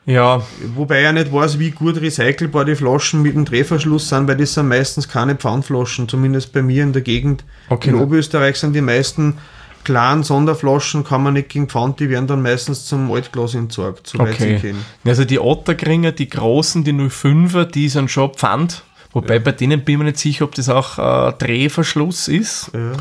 Ja, 0.04 0.42
Wobei 0.76 1.04
ich 1.04 1.12
nicht 1.12 1.32
weiß, 1.32 1.58
wie 1.58 1.70
gut 1.72 2.00
recycelbar 2.00 2.64
die 2.64 2.76
Flaschen 2.76 3.22
mit 3.22 3.34
dem 3.34 3.44
Drehverschluss 3.44 4.08
sind, 4.08 4.28
weil 4.28 4.36
das 4.36 4.54
sind 4.54 4.68
meistens 4.68 5.08
keine 5.08 5.34
Pfandflaschen, 5.34 6.08
zumindest 6.08 6.52
bei 6.52 6.62
mir 6.62 6.84
in 6.84 6.92
der 6.92 7.02
Gegend. 7.02 7.42
Okay. 7.70 7.88
In 7.90 7.96
Oberösterreich 7.96 8.56
sind 8.56 8.72
die 8.74 8.80
meisten 8.82 9.38
kleinen 9.86 10.24
Sonderflaschen, 10.24 11.04
kann 11.04 11.22
man 11.22 11.34
nicht 11.34 11.48
gegen 11.48 11.68
Pfand, 11.68 12.00
die 12.00 12.10
werden 12.10 12.26
dann 12.26 12.42
meistens 12.42 12.86
zum 12.86 13.10
Altglas 13.12 13.54
entsorgt, 13.54 14.08
soweit 14.08 14.34
okay. 14.34 14.74
Also 15.04 15.24
die 15.24 15.38
Ottergringer, 15.38 16.10
die 16.10 16.28
großen, 16.28 16.82
die 16.82 16.92
05er, 16.92 17.64
die 17.66 17.88
sind 17.88 18.10
schon 18.10 18.34
Pfand. 18.34 18.82
Wobei 19.12 19.38
bei 19.38 19.52
denen 19.52 19.84
bin 19.84 19.94
ich 19.94 19.98
mir 19.98 20.04
nicht 20.06 20.18
sicher, 20.18 20.44
ob 20.44 20.56
das 20.56 20.68
auch 20.68 20.98
äh, 20.98 21.32
Drehverschluss 21.38 22.26
ist. 22.26 22.72
Ja. 22.74 22.92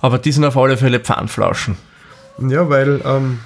Aber 0.00 0.18
die 0.18 0.32
sind 0.32 0.46
auf 0.46 0.56
alle 0.56 0.78
Fälle 0.78 1.00
Pfandflaschen. 1.00 1.76
Ja, 2.48 2.70
weil 2.70 3.02
ähm, 3.04 3.40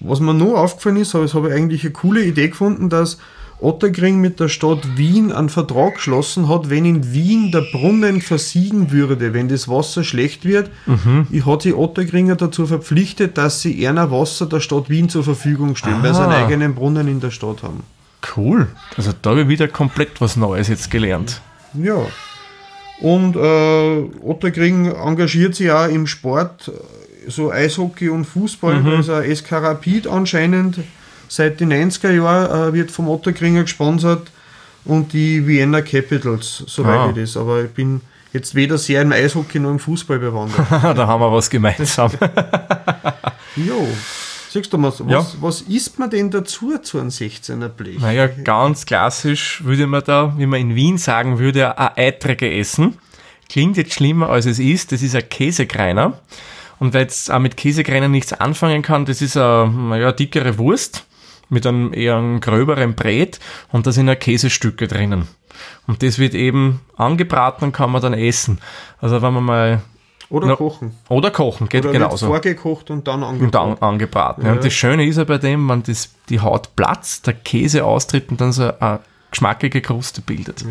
was 0.00 0.20
mir 0.20 0.34
nur 0.34 0.60
aufgefallen 0.60 0.96
ist, 0.96 1.14
habe 1.14 1.26
hab 1.26 1.46
ich 1.46 1.52
eigentlich 1.52 1.84
eine 1.84 1.92
coole 1.92 2.22
Idee 2.22 2.48
gefunden, 2.48 2.90
dass 2.90 3.16
Otterkring 3.64 4.20
mit 4.20 4.38
der 4.40 4.48
Stadt 4.48 4.96
Wien 4.96 5.32
einen 5.32 5.48
Vertrag 5.48 5.94
geschlossen 5.96 6.48
hat, 6.48 6.68
wenn 6.70 6.84
in 6.84 7.12
Wien 7.12 7.50
der 7.50 7.62
Brunnen 7.72 8.20
versiegen 8.20 8.90
würde, 8.92 9.32
wenn 9.32 9.48
das 9.48 9.68
Wasser 9.68 10.04
schlecht 10.04 10.44
wird, 10.44 10.70
ich 11.30 11.46
hat 11.46 11.62
sich 11.62 11.74
Otterkringer 11.74 12.36
dazu 12.36 12.66
verpflichtet, 12.66 13.38
dass 13.38 13.62
sie 13.62 13.80
eher 13.80 13.94
Wasser 14.10 14.46
der 14.46 14.60
Stadt 14.60 14.90
Wien 14.90 15.08
zur 15.08 15.24
Verfügung 15.24 15.76
stellen, 15.76 16.02
weil 16.02 16.14
sie 16.14 16.22
einen 16.22 16.32
Ah. 16.32 16.44
eigenen 16.44 16.74
Brunnen 16.74 17.08
in 17.08 17.20
der 17.20 17.30
Stadt 17.30 17.62
haben. 17.62 17.82
Cool. 18.36 18.68
Also 18.96 19.12
da 19.22 19.30
habe 19.30 19.42
ich 19.42 19.48
wieder 19.48 19.68
komplett 19.68 20.20
was 20.20 20.36
Neues 20.36 20.68
jetzt 20.68 20.90
gelernt. 20.90 21.40
Ja. 21.74 21.96
Und 23.00 23.34
äh, 23.36 24.04
Otterkring 24.22 24.86
engagiert 24.92 25.54
sich 25.54 25.70
auch 25.70 25.88
im 25.88 26.06
Sport, 26.06 26.68
äh, 26.68 27.30
so 27.30 27.50
Eishockey 27.50 28.08
und 28.08 28.24
Fußball. 28.24 29.02
Da 29.06 29.20
ist 29.20 29.50
Rapid 29.50 30.06
anscheinend 30.06 30.78
seit 31.28 31.60
den 31.60 31.72
90er 31.72 32.10
Jahren 32.12 32.68
äh, 32.70 32.72
wird 32.72 32.90
vom 32.90 33.08
Otterkringer 33.08 33.62
gesponsert 33.62 34.30
und 34.84 35.12
die 35.12 35.46
Vienna 35.46 35.80
Capitals, 35.82 36.64
soweit 36.66 36.98
Ah. 36.98 37.08
ich 37.10 37.16
das. 37.22 37.36
Aber 37.36 37.62
ich 37.64 37.70
bin 37.70 38.00
jetzt 38.32 38.54
weder 38.54 38.76
sehr 38.78 39.02
im 39.02 39.12
Eishockey 39.12 39.58
noch 39.60 39.70
im 39.70 39.78
Fußball 39.78 40.18
bewandert. 40.18 40.66
da 40.70 41.06
haben 41.06 41.20
wir 41.20 41.32
was 41.32 41.48
gemeinsam. 41.50 42.10
jo. 43.56 43.88
Siehst 44.50 44.72
du 44.72 44.78
mal, 44.78 44.92
was, 44.92 45.02
Ja. 45.10 45.26
was 45.40 45.62
isst 45.62 45.98
man 45.98 46.10
denn 46.10 46.30
dazu 46.30 46.78
zu 46.78 47.00
einem 47.00 47.08
16er 47.08 47.68
Blech? 47.68 47.98
naja, 47.98 48.28
ganz 48.28 48.86
klassisch 48.86 49.64
würde 49.64 49.86
man 49.88 50.02
da, 50.04 50.32
wie 50.36 50.46
man 50.46 50.60
in 50.60 50.74
Wien 50.76 50.96
sagen 50.96 51.38
würde, 51.40 51.76
ein 51.76 51.90
Eitrige 51.96 52.52
essen. 52.52 52.96
Klingt 53.48 53.76
jetzt 53.76 53.94
schlimmer 53.94 54.28
als 54.30 54.46
es 54.46 54.58
ist. 54.60 54.92
Das 54.92 55.02
ist 55.02 55.14
ein 55.16 55.28
Käsekreiner. 55.28 56.18
Und 56.78 56.92
wer 56.92 57.02
jetzt 57.02 57.30
auch 57.32 57.38
mit 57.40 57.56
Käsekreiner 57.56 58.08
nichts 58.08 58.32
anfangen 58.32 58.82
kann, 58.82 59.04
das 59.06 59.22
ist 59.22 59.36
eine 59.36 59.68
naja, 59.70 60.12
dickere 60.12 60.56
Wurst 60.58 61.04
mit 61.54 61.66
einem 61.66 61.94
eher 61.94 62.16
einem 62.16 62.40
gröberen 62.40 62.94
Brät 62.94 63.40
und 63.72 63.86
da 63.86 63.92
sind 63.92 64.08
ja 64.08 64.14
Käsestücke 64.14 64.86
drinnen. 64.88 65.28
Und 65.86 66.02
das 66.02 66.18
wird 66.18 66.34
eben 66.34 66.80
angebraten 66.96 67.64
und 67.66 67.72
kann 67.72 67.90
man 67.92 68.02
dann 68.02 68.12
essen. 68.12 68.58
Also 69.00 69.22
wenn 69.22 69.32
man 69.34 69.44
mal 69.44 69.82
Oder 70.28 70.48
Na, 70.48 70.56
kochen. 70.56 70.92
oder 71.08 71.30
kochen, 71.30 71.68
geht 71.68 71.84
Oder 71.84 71.92
genauso. 71.92 72.26
vorgekocht 72.26 72.90
und 72.90 73.06
dann 73.06 73.22
und 73.22 73.28
angebraten. 73.28 73.76
dann 73.80 73.88
angebraten. 73.88 74.42
Ja. 74.42 74.48
Ja. 74.48 74.54
Und 74.56 74.64
das 74.64 74.72
Schöne 74.72 75.06
ist 75.06 75.16
ja 75.16 75.24
bei 75.24 75.38
dem, 75.38 75.68
wenn 75.68 75.82
das, 75.84 76.10
die 76.28 76.40
Haut 76.40 76.74
platzt, 76.76 77.26
der 77.26 77.34
Käse 77.34 77.84
austritt 77.84 78.30
und 78.30 78.40
dann 78.40 78.52
so 78.52 78.72
eine 78.80 79.00
geschmackige 79.30 79.80
Kruste 79.80 80.20
bildet. 80.22 80.64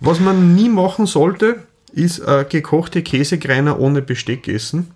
Was 0.00 0.20
man 0.20 0.54
nie 0.54 0.68
machen 0.68 1.06
sollte, 1.06 1.62
ist 1.92 2.18
äh, 2.20 2.44
gekochte 2.48 3.02
Käsekreiner 3.02 3.78
ohne 3.78 4.02
Besteck 4.02 4.48
essen. 4.48 4.90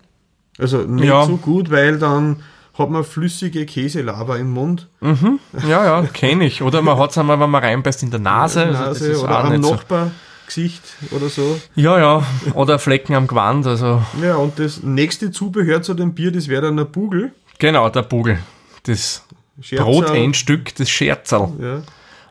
Also 0.59 0.79
nicht 0.79 1.05
Ja. 1.05 1.25
so 1.25 1.37
gut, 1.37 1.69
weil 1.71 1.97
dann 1.99 2.41
hat 2.77 2.89
man 2.89 3.03
flüssige 3.03 3.65
Käselaber 3.65 4.37
im 4.37 4.51
Mund, 4.51 4.87
Ja, 5.01 5.83
ja, 5.85 6.01
kenne 6.13 6.45
ich. 6.45 6.61
Oder 6.61 6.81
man 6.81 6.97
hat 6.97 7.11
es 7.11 7.17
einmal, 7.17 7.39
wenn 7.39 7.49
man 7.49 7.63
reinbeißt, 7.63 8.03
in 8.03 8.11
der 8.11 8.19
Nase. 8.19 8.63
in 8.63 8.71
der 8.73 8.79
Also 8.81 9.05
Nase 9.07 9.21
oder 9.23 9.39
am 9.39 9.49
nicht 9.51 9.63
so. 9.63 9.71
Nachbargesicht 9.73 10.83
oder 11.11 11.29
so. 11.29 11.59
Ja, 11.75 11.97
ja. 11.99 12.23
Oder 12.53 12.79
Flecken 12.79 13.15
am 13.15 13.27
Gewand. 13.27 13.65
Also 13.65 14.01
Ja, 14.21 14.35
und 14.35 14.59
das 14.59 14.83
nächste 14.83 15.31
Zubehör 15.31 15.81
zu 15.81 15.93
dem 15.93 16.13
Bier, 16.13 16.31
das 16.31 16.47
wäre 16.47 16.63
dann 16.63 16.77
ein 16.79 16.91
Bugel. 16.91 17.31
genau, 17.59 17.89
der 17.89 18.03
Bugel. 18.03 18.39
Das 18.83 19.23
Scherzer. 19.59 19.83
Brotendstück, 19.83 20.75
das 20.75 20.89
Scherzerl. 20.89 21.51
Ja. 21.59 21.81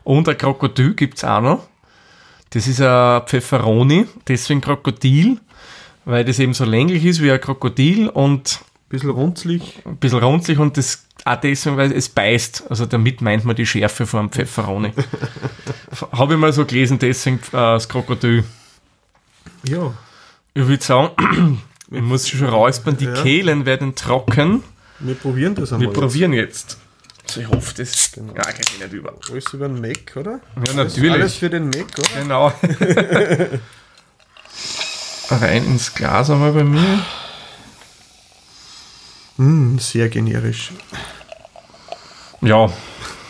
Und 0.03 0.29
ein 0.29 0.37
Krokodil 0.37 0.93
gibt 0.93 1.17
es 1.17 1.23
auch 1.25 1.41
noch. 1.41 1.67
Das 2.51 2.65
ist 2.67 2.79
ein 2.81 3.21
Pfefferoni, 3.27 4.05
deswegen 4.29 4.61
Krokodil, 4.61 5.37
weil 6.05 6.23
das 6.23 6.39
eben 6.39 6.53
so 6.53 6.63
länglich 6.63 7.03
ist 7.03 7.21
wie 7.21 7.29
ein 7.29 7.41
Krokodil 7.41 8.07
und 8.07 8.59
Bisschen 8.89 9.09
runzlig. 9.09 9.79
ein 9.85 9.97
bisschen 9.97 10.19
runzlig 10.19 10.59
und 10.59 10.77
das 10.77 11.03
auch 11.25 11.35
deswegen, 11.41 11.75
weil 11.75 11.91
es 11.91 12.07
beißt. 12.07 12.65
Also 12.69 12.85
damit 12.85 13.21
meint 13.21 13.43
man 13.43 13.55
die 13.55 13.65
Schärfe 13.65 14.05
vom 14.07 14.29
Pfefferoni. 14.31 14.93
Habe 16.13 16.35
ich 16.35 16.39
mal 16.39 16.53
so 16.53 16.65
gelesen, 16.65 16.97
deswegen 16.99 17.37
äh, 17.47 17.51
das 17.51 17.89
Krokodil. 17.89 18.45
Ja. 19.63 19.93
Ich 20.53 20.65
würde 20.67 20.83
sagen, 20.83 21.59
ich 21.91 22.01
muss 22.01 22.29
schon 22.29 22.47
räuspern, 22.47 22.95
die 22.97 23.05
Ja. 23.05 23.13
Kehlen 23.21 23.65
werden 23.65 23.93
trocken. 23.95 24.63
Wir 24.99 25.15
probieren 25.15 25.53
das 25.55 25.71
Wir 25.71 25.77
einmal. 25.79 25.93
probieren 25.93 26.31
jetzt. 26.33 26.77
Also 27.27 27.41
ich 27.41 27.47
hoffe, 27.49 27.73
das 27.75 28.11
ja, 28.15 28.51
geht 28.51 28.71
eh 28.79 28.83
nicht 28.85 28.93
über. 28.93 29.13
Alles 29.29 29.53
über 29.53 29.67
den 29.67 29.81
Mac, 29.81 30.15
oder? 30.15 30.31
Ja, 30.31 30.39
Alles 30.73 30.75
natürlich. 30.75 31.37
für 31.39 31.49
den 31.49 31.65
Mac, 31.65 31.87
oder? 31.97 32.21
Genau. 32.21 32.53
Rein 35.29 35.65
ins 35.65 35.93
Glas 35.93 36.29
einmal 36.29 36.53
bei 36.53 36.63
mir. 36.63 37.05
Mm, 39.37 39.77
sehr 39.77 40.09
generisch. 40.09 40.71
Ja, 42.41 42.69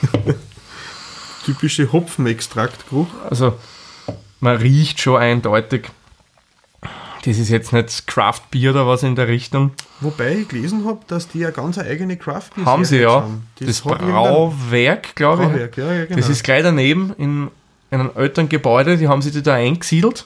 Typische 1.46 1.92
Hopfenextraktgeruch. 1.92 3.08
also 3.30 3.54
man 4.40 4.58
riecht 4.58 5.00
schon 5.02 5.20
eindeutig. 5.22 5.90
Das 7.26 7.38
ist 7.38 7.50
jetzt 7.50 7.74
nicht 7.74 8.06
Craft 8.08 8.42
Beer 8.52 8.72
oder 8.72 8.86
was 8.88 9.04
in 9.04 9.16
der 9.16 9.28
Richtung. 9.28 9.72
Wobei 10.02 10.36
ich 10.40 10.48
gelesen 10.50 10.86
habe, 10.86 11.00
dass 11.08 11.28
die 11.28 11.40
ja 11.40 11.50
ganz 11.52 11.78
eine 11.78 11.90
eigene 11.90 12.16
craft 12.18 12.52
Beer 12.56 12.66
Haben 12.66 12.86
sie 12.86 13.00
ja. 13.00 13.22
Haben. 13.22 13.48
Das, 13.60 13.80
irgendein- 13.80 14.12
Brauwerk, 14.12 15.16
glaube 15.16 15.44
ich. 15.44 15.50
Brauwerk, 15.50 15.78
ja, 15.78 15.94
ja, 15.94 16.06
genau. 16.06 16.18
Das 16.20 16.30
ist 16.30 16.44
gleich 16.44 16.64
daneben 16.64 17.14
in, 17.18 17.48
in 17.92 18.00
einem 18.00 18.12
alten 18.16 18.48
Gebäude. 18.48 18.98
Die 18.98 19.08
haben 19.08 19.22
sich 19.22 19.42
da 19.42 19.56
eingesiedelt. 19.56 20.26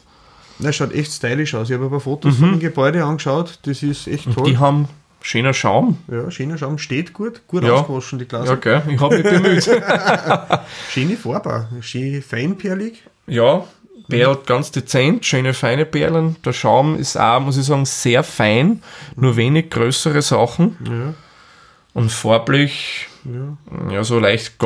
Das 0.60 0.76
schaut 0.76 0.92
echt 0.94 1.12
stylisch 1.12 1.56
aus. 1.56 1.70
Ich 1.70 1.74
habe 1.76 1.86
aber 1.86 2.00
Fotos 2.00 2.36
von 2.36 2.52
dem 2.52 2.60
Gebäude 2.60 3.04
angeschaut. 3.04 3.60
Das 3.64 3.82
ist 3.82 4.08
echt 4.08 4.26
toll. 4.34 4.44
Mhm. 4.44 4.46
Die 4.52 4.58
haben 4.58 4.88
schöner 5.22 5.54
Schaum. 5.54 5.98
ja, 6.12 6.30
schöner 6.32 6.58
Schaum, 6.58 6.78
steht 6.78 7.14
gut, 7.14 7.42
gut 7.48 7.64
Ja. 7.64 7.74
ausgewaschen, 7.74 8.20
die 8.20 8.28
Gläser. 8.28 8.46
Ja, 8.46 8.56
gell? 8.56 8.82
Ich 8.90 9.00
habe 9.00 9.18
mich 9.18 9.24
bemüht. 9.24 9.64
Schöne 10.90 11.16
Farbe, 11.18 11.68
schön 11.82 12.22
feinperlig. 12.22 13.04
ja, 13.28 13.64
perlt 14.10 14.46
ganz 14.48 14.72
dezent, 14.72 15.26
schöne 15.26 15.54
feine 15.54 15.86
Perlen. 15.86 16.36
Der 16.44 16.54
Schaum 16.54 16.96
ist 16.98 17.18
auch, 17.18 17.40
muss 17.40 17.58
ich 17.58 17.66
sagen, 17.66 17.86
sehr 17.86 18.24
fein. 18.24 18.82
Nur 19.16 19.36
wenig 19.38 19.70
größere 19.70 20.22
Sachen. 20.22 20.76
Ja, 20.86 21.14
Und 21.94 22.12
farblich, 22.12 23.08
ja, 23.24 23.58
ja, 23.94 24.04
so 24.04 24.20
leicht 24.20 24.58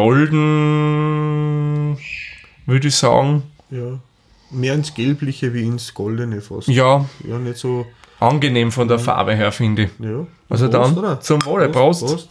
golden, 0.65 1.97
würde 2.65 2.87
ich 2.87 2.95
sagen. 2.95 3.43
ja. 3.69 3.99
Mehr 4.51 4.75
ins 4.75 4.93
Gelbliche 4.93 5.53
wie 5.55 5.63
ins 5.63 5.93
Goldene 5.95 6.39
fast. 6.39 6.67
Ja, 6.67 7.03
Ja, 7.27 7.39
nicht 7.39 7.57
so. 7.57 7.87
Angenehm 8.19 8.71
von 8.71 8.87
der 8.87 8.99
Farbe 8.99 9.35
her, 9.35 9.51
finde 9.51 9.83
ich. 9.83 9.91
Ja. 9.99 10.25
Also 10.49 10.67
dann 10.67 11.21
zum 11.21 11.43
Wohle, 11.45 11.69
Prost. 11.69 12.29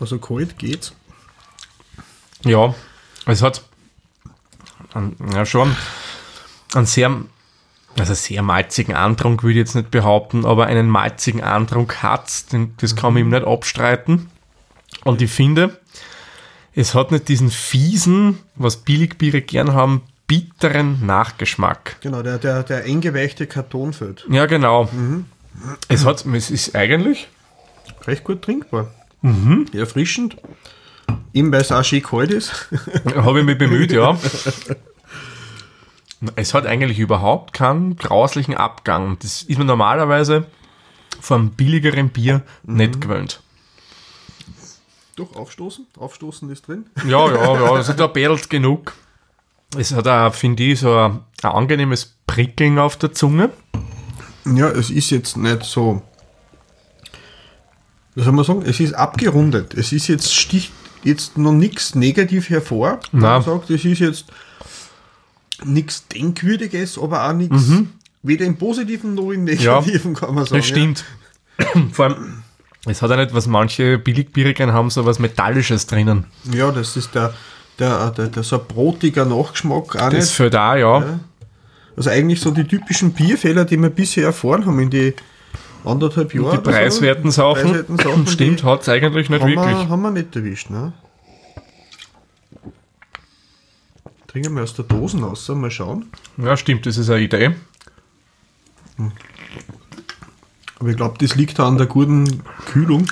Also 0.00 0.18
kalt 0.18 0.58
geht's. 0.58 0.94
Ja, 2.44 2.74
es 3.26 3.42
hat 3.42 3.62
einen, 4.94 5.16
ja, 5.34 5.44
schon 5.44 5.74
einen 6.74 6.86
sehr, 6.86 7.14
also 7.98 8.14
sehr 8.14 8.42
malzigen 8.42 8.94
Antrunk, 8.94 9.42
würde 9.42 9.54
ich 9.58 9.66
jetzt 9.66 9.74
nicht 9.74 9.90
behaupten, 9.90 10.44
aber 10.44 10.66
einen 10.66 10.88
malzigen 10.88 11.42
Antrunk 11.42 12.02
hat's, 12.02 12.46
das 12.76 12.94
kann 12.94 13.14
man 13.14 13.22
ihm 13.22 13.30
nicht 13.30 13.44
abstreiten. 13.44 14.30
Und 15.04 15.20
ich 15.20 15.30
finde, 15.30 15.80
es 16.74 16.94
hat 16.94 17.10
nicht 17.10 17.28
diesen 17.28 17.50
fiesen, 17.50 18.38
was 18.54 18.76
Billigbiere 18.78 19.42
gern 19.42 19.72
haben, 19.72 20.02
bitteren 20.28 21.04
Nachgeschmack. 21.04 21.96
Genau, 22.00 22.22
der, 22.22 22.38
der, 22.38 22.62
der 22.62 22.84
eingeweichte 22.84 23.48
Kartonfeld. 23.48 24.24
Ja, 24.30 24.46
genau. 24.46 24.88
Es 25.88 26.04
hat, 26.04 26.24
es 26.24 26.50
ist 26.50 26.76
eigentlich, 26.76 27.28
Recht 28.06 28.24
gut 28.24 28.42
trinkbar. 28.42 28.92
Mhm. 29.22 29.66
Erfrischend. 29.72 30.36
Eben 31.32 31.52
weil 31.52 31.60
es 31.60 31.72
auch 31.72 31.84
schön 31.84 32.02
kalt 32.02 32.30
ist. 32.30 32.68
habe 33.14 33.40
ich 33.40 33.44
mich 33.44 33.58
bemüht, 33.58 33.92
ja. 33.92 34.18
Es 36.34 36.52
hat 36.52 36.66
eigentlich 36.66 36.98
überhaupt 36.98 37.52
keinen 37.52 37.94
grauslichen 37.94 38.56
Abgang. 38.56 39.20
Das 39.20 39.44
ist 39.44 39.56
man 39.56 39.68
normalerweise 39.68 40.46
von 41.20 41.50
billigeren 41.50 42.08
Bier 42.08 42.42
nicht 42.64 43.00
gewöhnt. 43.00 43.40
Doch, 45.14 45.36
aufstoßen. 45.36 45.86
Aufstoßen 45.96 46.50
ist 46.50 46.66
drin. 46.66 46.86
Ja, 47.06 47.30
ja, 47.30 47.54
ja, 47.54 47.72
also 47.72 47.92
da 47.92 48.08
perlt 48.08 48.50
genug. 48.50 48.94
Es 49.76 49.92
hat 49.92 50.08
auch, 50.08 50.34
finde 50.34 50.62
ich, 50.62 50.80
so 50.80 50.96
ein, 50.96 51.20
ein 51.42 51.50
angenehmes 51.50 52.16
Prickeln 52.26 52.78
auf 52.78 52.96
der 52.96 53.12
Zunge. 53.12 53.50
Ja, 54.46 54.68
es 54.68 54.90
ist 54.90 55.10
jetzt 55.10 55.36
nicht 55.36 55.64
so. 55.64 56.02
Wie 58.14 58.22
soll 58.22 58.32
man 58.32 58.44
sagen? 58.44 58.62
Es 58.64 58.80
ist 58.80 58.94
abgerundet. 58.94 59.74
Es 59.74 59.92
ist 59.92 60.08
jetzt 60.08 60.34
sticht 60.34 60.72
jetzt 61.04 61.38
noch 61.38 61.52
nichts 61.52 61.94
negativ 61.94 62.48
hervor. 62.50 63.00
Nein. 63.12 63.22
Man 63.22 63.42
sagt, 63.42 63.70
es 63.70 63.84
ist 63.84 64.00
jetzt 64.00 64.26
nichts 65.64 66.08
Denkwürdiges, 66.08 66.98
aber 66.98 67.28
auch 67.28 67.32
nichts, 67.32 67.72
weder 68.22 68.46
im 68.46 68.56
Positiven 68.56 69.14
noch 69.14 69.30
im 69.30 69.44
Negativen, 69.44 70.14
kann 70.14 70.34
man 70.34 70.44
sagen. 70.44 70.56
Das 70.56 70.66
stimmt. 70.66 71.04
Vor 71.92 72.06
allem, 72.06 72.42
es 72.86 73.02
hat 73.02 73.10
ja 73.10 73.16
nicht, 73.16 73.34
was 73.34 73.46
manche 73.46 73.98
Billigbiere 73.98 74.54
gern 74.54 74.72
haben, 74.72 74.90
so 74.90 75.04
was 75.04 75.18
Metallisches 75.18 75.86
drinnen. 75.86 76.26
Ja, 76.44 76.58
ja 76.58 76.72
das 76.72 76.96
ist 76.96 77.14
der, 77.14 77.34
der, 77.78 78.10
der, 78.10 78.26
der 78.28 78.42
so 78.42 78.58
ein 78.58 78.66
brotiger 78.66 79.24
Nachgeschmack 79.24 79.96
auch 79.96 80.10
Das 80.10 80.12
nicht. 80.12 80.30
für 80.30 80.50
da, 80.50 80.76
ja. 80.76 81.00
Ja. 81.00 81.20
Also 81.96 82.10
eigentlich 82.10 82.40
so 82.40 82.50
die 82.50 82.64
typischen 82.64 83.12
Bierfehler, 83.12 83.64
die 83.64 83.76
wir 83.76 83.90
bisher 83.90 84.26
erfahren 84.26 84.66
haben 84.66 84.78
in 84.78 84.90
die 84.90 85.14
anderthalb 85.84 86.32
Jahre. 86.34 86.50
Die 86.52 86.58
oder 86.58 86.64
so. 86.64 86.70
preiswerten 86.70 87.30
Sachen, 87.30 87.62
preiswerten 87.62 87.98
Sachen, 87.98 88.26
stimmt, 88.28 88.64
hat 88.64 88.82
es 88.82 88.88
eigentlich 88.88 89.28
nicht 89.30 89.40
haben 89.40 89.48
wirklich. 89.50 89.76
Wir, 89.76 89.88
haben 89.88 90.02
wir 90.02 90.10
nicht 90.10 90.36
erwischt, 90.36 90.70
ne? 90.70 90.92
Trinken 94.28 94.54
wir 94.54 94.62
aus 94.62 94.74
der 94.74 94.84
Dosen 94.84 95.24
raus, 95.24 95.48
mal 95.48 95.70
schauen. 95.70 96.10
Ja, 96.36 96.56
stimmt, 96.56 96.86
das 96.86 96.98
ist 96.98 97.08
eine 97.10 97.22
Idee. 97.22 97.54
Aber 100.78 100.88
ich 100.90 100.96
glaube, 100.96 101.16
das 101.18 101.34
liegt 101.34 101.58
da 101.58 101.66
an 101.66 101.78
der 101.78 101.86
guten 101.86 102.42
Kühlung. 102.66 103.10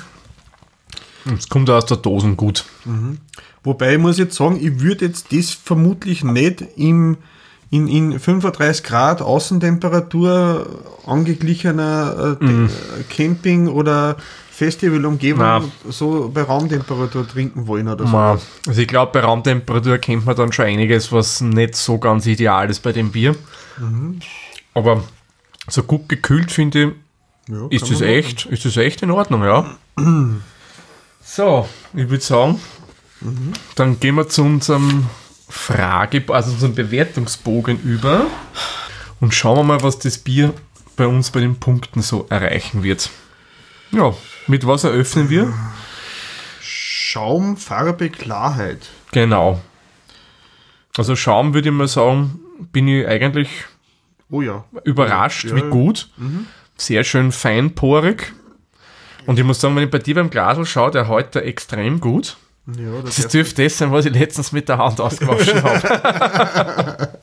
Es 1.35 1.49
kommt 1.49 1.69
aus 1.69 1.85
der 1.85 1.97
Dosen 1.97 2.37
gut. 2.37 2.65
Wobei 3.67 3.93
ich 3.95 3.99
muss 3.99 4.17
jetzt 4.17 4.35
sagen, 4.37 4.57
ich 4.61 4.79
würde 4.79 5.05
jetzt 5.07 5.33
das 5.33 5.51
vermutlich 5.51 6.23
nicht 6.23 6.63
im, 6.77 7.17
in, 7.69 7.87
in 7.89 8.17
35 8.17 8.81
Grad 8.83 9.21
Außentemperatur 9.21 10.67
angeglichener 11.05 12.37
äh, 12.39 12.43
Mhm. 12.45 12.69
Camping- 13.09 13.67
oder 13.67 14.15
Festivalumgebung 14.51 15.41
Na. 15.43 15.61
so 15.89 16.31
bei 16.33 16.43
Raumtemperatur 16.43 17.27
trinken 17.27 17.67
wollen 17.67 17.89
oder 17.89 18.07
so. 18.07 18.17
Also 18.17 18.81
ich 18.81 18.87
glaube, 18.87 19.11
bei 19.11 19.19
Raumtemperatur 19.19 19.97
kennt 19.97 20.25
man 20.25 20.35
dann 20.37 20.53
schon 20.53 20.65
einiges, 20.65 21.11
was 21.11 21.41
nicht 21.41 21.75
so 21.75 21.97
ganz 21.97 22.25
ideal 22.25 22.69
ist 22.69 22.79
bei 22.81 22.93
dem 22.93 23.11
Bier. 23.11 23.35
Aber 24.73 25.03
so 25.67 25.83
gut 25.83 26.07
gekühlt 26.07 26.51
finde 26.51 26.95
ich, 27.47 27.53
Ja, 27.53 27.67
ist 27.69 27.91
das 27.91 27.99
echt, 28.01 28.45
ist 28.45 28.63
das 28.63 28.77
echt 28.77 29.03
in 29.03 29.11
Ordnung, 29.11 29.43
ja. 29.43 29.65
So, 31.29 31.67
ich 31.93 32.09
würde 32.09 32.23
sagen, 32.23 32.59
dann 33.75 33.99
gehen 33.99 34.15
wir 34.15 34.27
zu 34.29 34.43
unserem 34.43 35.07
Frage, 35.49 36.23
also 36.29 36.51
unserem 36.51 36.75
Bewertungsbogen 36.75 37.79
über 37.81 38.27
und 39.19 39.33
schauen 39.33 39.57
wir 39.57 39.63
mal, 39.63 39.83
was 39.83 39.99
das 39.99 40.17
Bier 40.17 40.53
bei 40.95 41.07
uns 41.07 41.31
bei 41.31 41.39
den 41.39 41.59
Punkten 41.59 42.01
so 42.01 42.25
erreichen 42.29 42.83
wird. 42.83 43.09
Ja, 43.91 44.13
mit 44.47 44.67
was 44.67 44.83
eröffnen 44.83 45.29
wir? 45.29 45.53
Schaum, 46.61 47.57
Farbe, 47.57 48.09
Klarheit. 48.09 48.89
Genau. 49.11 49.61
Also 50.97 51.15
Schaum 51.15 51.53
würde 51.53 51.69
ich 51.69 51.75
mal 51.75 51.87
sagen, 51.87 52.39
bin 52.71 52.87
ich 52.87 53.07
eigentlich 53.07 53.49
Oh 54.29 54.41
ja. 54.41 54.65
überrascht, 54.83 55.45
Ja, 55.45 55.55
wie 55.55 55.61
ja. 55.61 55.69
gut. 55.69 56.09
Sehr 56.75 57.03
schön 57.03 57.31
feinporig. 57.31 58.33
Und 59.25 59.39
ich 59.39 59.45
muss 59.45 59.59
sagen, 59.61 59.75
wenn 59.75 59.83
ich 59.85 59.89
bei 59.91 59.99
dir 59.99 60.15
beim 60.15 60.29
Glasl 60.29 60.65
schaue, 60.65 60.91
der 60.91 61.05
da 61.05 61.39
extrem 61.39 61.99
gut. 61.99 62.37
Ja, 62.75 63.01
das 63.03 63.15
Das 63.15 63.27
dürfte 63.29 63.63
das 63.63 63.77
sein, 63.77 63.91
was 63.91 64.05
ich 64.05 64.13
letztens 64.13 64.51
mit 64.51 64.67
der 64.67 64.77
Hand 64.77 64.99
ausgewaschen 64.99 65.63
habe. 65.63 67.09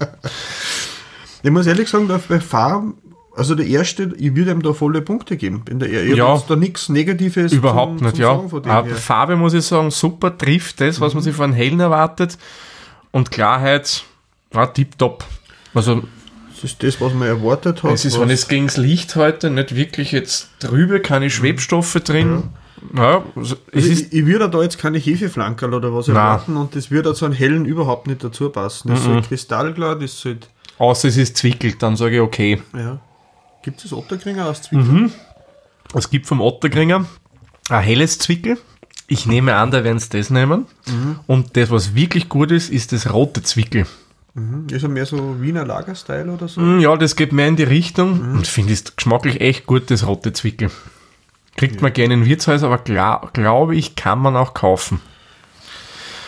Ich 1.42 1.50
muss 1.50 1.66
ehrlich 1.66 1.90
sagen, 1.90 2.08
da 2.08 2.18
bei 2.26 2.40
Farben, 2.40 2.94
also 3.36 3.54
der 3.54 3.66
erste, 3.66 4.14
ich 4.16 4.34
würde 4.34 4.50
ihm 4.52 4.62
da 4.62 4.72
volle 4.72 5.02
Punkte 5.02 5.36
geben. 5.36 5.62
In 5.68 5.78
der, 5.78 5.90
ich 6.04 6.16
Ja. 6.16 6.42
da 6.48 6.56
nichts 6.56 6.88
Negatives 6.88 7.52
Überhaupt 7.52 7.98
zum- 7.98 8.06
nicht, 8.06 8.16
zum 8.16 8.62
ja. 8.64 8.82
Her. 8.82 8.96
Farbe 8.96 9.36
muss 9.36 9.52
ich 9.52 9.64
sagen, 9.66 9.90
super, 9.90 10.36
trifft 10.38 10.80
das, 10.80 11.02
was 11.02 11.12
man 11.12 11.22
sich 11.22 11.34
von 11.36 11.52
hellen 11.52 11.80
erwartet. 11.80 12.38
Und 13.10 13.30
Klarheit, 13.30 14.04
ja, 14.54 14.66
tipptopp. 14.66 15.24
Also 15.74 16.02
Das 16.54 16.64
ist 16.64 16.82
das, 16.82 16.98
was 17.02 17.12
man 17.12 17.28
erwartet 17.28 17.82
hat. 17.82 17.92
Es 17.92 18.06
ist, 18.06 18.18
wenn 18.18 18.30
es 18.30 18.48
gegen 18.48 18.68
das 18.68 18.78
Licht 18.78 19.14
heute 19.16 19.50
nicht 19.50 19.76
wirklich 19.76 20.12
jetzt 20.12 20.48
trübe, 20.60 21.00
keine 21.00 21.28
Schwebstoffe 21.28 21.92
drin. 22.02 22.44
Ja, 22.94 23.22
also 23.34 23.56
es 23.72 23.86
ist, 23.86 24.12
ich, 24.12 24.20
ich 24.20 24.26
würde 24.26 24.48
da 24.50 24.62
jetzt 24.62 24.78
keine 24.78 24.98
Hefeflankerl 24.98 25.74
oder 25.74 25.94
was 25.94 26.08
erwarten 26.08 26.56
und 26.56 26.74
das 26.76 26.90
würde 26.90 27.14
zu 27.14 27.24
einem 27.24 27.34
hellen 27.34 27.64
überhaupt 27.64 28.06
nicht 28.06 28.22
dazu 28.22 28.50
passen. 28.50 28.88
Das 28.88 29.04
soll 29.04 29.22
kristallklar, 29.22 29.96
das 29.98 30.20
sollte, 30.20 30.48
außer 30.78 31.08
es 31.08 31.16
ist 31.16 31.36
zwickelt, 31.36 31.82
dann 31.82 31.96
sage 31.96 32.16
ich 32.16 32.20
okay. 32.20 32.62
ja. 32.74 32.98
Gibt 33.62 33.82
es 33.82 33.92
Otterkringer 33.94 34.46
aus 34.46 34.60
Zwickau? 34.62 35.06
Es 35.94 36.10
gibt 36.10 36.26
vom 36.26 36.42
Ottergringer 36.42 37.06
ein 37.70 37.82
helles 37.82 38.18
Zwickel. 38.18 38.58
Ich 39.06 39.24
nehme 39.26 39.54
an, 39.54 39.70
da 39.70 39.84
werden 39.84 39.98
sie 39.98 40.10
das 40.10 40.28
nehmen. 40.28 40.66
Und 41.26 41.56
das, 41.56 41.70
was 41.70 41.94
wirklich 41.94 42.28
gut 42.28 42.50
ist, 42.50 42.70
ist 42.70 42.92
das 42.92 43.10
rote 43.12 43.42
Zwickel. 43.42 43.86
Mhm. 44.34 44.66
Ist 44.70 44.82
er 44.82 44.88
mehr 44.88 45.06
so 45.06 45.40
Wiener 45.40 45.64
Lagerstyle 45.64 46.30
oder 46.30 46.48
so? 46.48 46.60
Mm, 46.60 46.80
Ja, 46.80 46.96
das 46.96 47.14
geht 47.16 47.32
mehr 47.32 47.46
in 47.48 47.56
die 47.56 47.62
Richtung 47.62 48.20
und 48.34 48.46
finde 48.46 48.72
es 48.72 48.96
geschmacklich 48.96 49.40
echt 49.40 49.64
gut, 49.66 49.90
das 49.90 50.06
rote 50.06 50.32
Zwickel. 50.32 50.70
Kriegt 51.56 51.80
man 51.82 51.92
gerne 51.92 52.14
in 52.14 52.24
Wirtshaus, 52.26 52.62
aber 52.62 52.78
glaube 52.78 53.76
ich, 53.76 53.94
kann 53.96 54.18
man 54.18 54.36
auch 54.36 54.54
kaufen. 54.54 55.00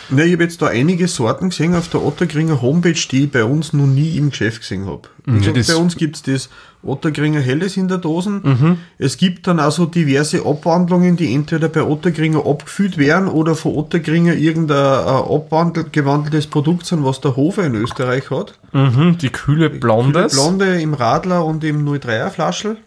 Ne, 0.09 0.23
ich 0.23 0.31
habe 0.33 0.43
jetzt 0.43 0.61
da 0.61 0.67
einige 0.67 1.05
Sorten 1.09 1.49
gesehen 1.49 1.75
auf 1.75 1.89
der 1.89 2.01
Otterkringer 2.01 2.61
Homepage, 2.61 2.93
die 3.11 3.25
ich 3.25 3.31
bei 3.31 3.43
uns 3.43 3.73
noch 3.73 3.85
nie 3.87 4.15
im 4.15 4.29
Geschäft 4.29 4.61
gesehen 4.61 4.85
habe. 4.85 5.01
Gesagt, 5.25 5.57
das- 5.57 5.67
bei 5.67 5.75
uns 5.75 5.97
gibt 5.97 6.15
es 6.15 6.23
das 6.23 6.49
Otterkringer 6.81 7.41
Helles 7.41 7.75
in 7.75 7.89
der 7.89 7.97
Dosen. 7.97 8.77
Es 8.97 9.17
gibt 9.17 9.47
dann 9.47 9.59
also 9.59 9.85
diverse 9.85 10.45
Abwandlungen, 10.45 11.17
die 11.17 11.33
entweder 11.35 11.67
bei 11.67 11.83
Otterkringer 11.83 12.45
abgefüllt 12.45 12.97
werden 12.97 13.27
oder 13.27 13.53
von 13.55 13.75
Otterkringer 13.75 14.35
irgendein 14.35 14.77
äh, 14.77 15.09
abwandelt, 15.35 15.91
gewandeltes 15.91 16.47
Produkt 16.47 16.85
sind, 16.85 17.03
was 17.03 17.19
der 17.19 17.35
Hofer 17.35 17.65
in 17.65 17.75
Österreich 17.75 18.29
hat. 18.31 18.57
Mhm, 18.71 19.17
die 19.17 19.29
kühle 19.29 19.69
Blondes. 19.69 20.31
Blonde 20.31 20.79
im 20.79 20.93
Radler 20.93 21.43
und 21.43 21.65
im 21.65 21.83
03er 21.85 22.29
Flaschel. 22.29 22.77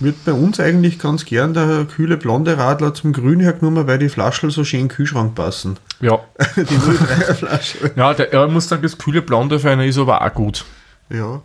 Wird 0.00 0.24
bei 0.24 0.32
uns 0.32 0.60
eigentlich 0.60 1.00
ganz 1.00 1.24
gern 1.24 1.54
der 1.54 1.84
kühle 1.84 2.16
blonde 2.16 2.56
Radler 2.56 2.94
zum 2.94 3.12
Grün 3.12 3.40
hergenommen, 3.40 3.86
weil 3.88 3.98
die 3.98 4.08
Flaschel 4.08 4.50
so 4.50 4.62
schön 4.62 4.80
in 4.80 4.86
den 4.86 4.94
Kühlschrank 4.94 5.34
passen. 5.34 5.76
Ja. 6.00 6.20
Die 6.56 6.62
03er 6.62 7.34
Flasche. 7.34 7.90
Ja, 7.96 8.14
der, 8.14 8.32
ich 8.32 8.52
muss 8.52 8.68
sagen, 8.68 8.82
das 8.82 8.96
kühle 8.96 9.22
Blonde 9.22 9.58
für 9.58 9.70
eine 9.70 9.86
ist 9.88 9.98
aber 9.98 10.22
auch 10.22 10.34
gut. 10.34 10.64
Ja. 11.10 11.42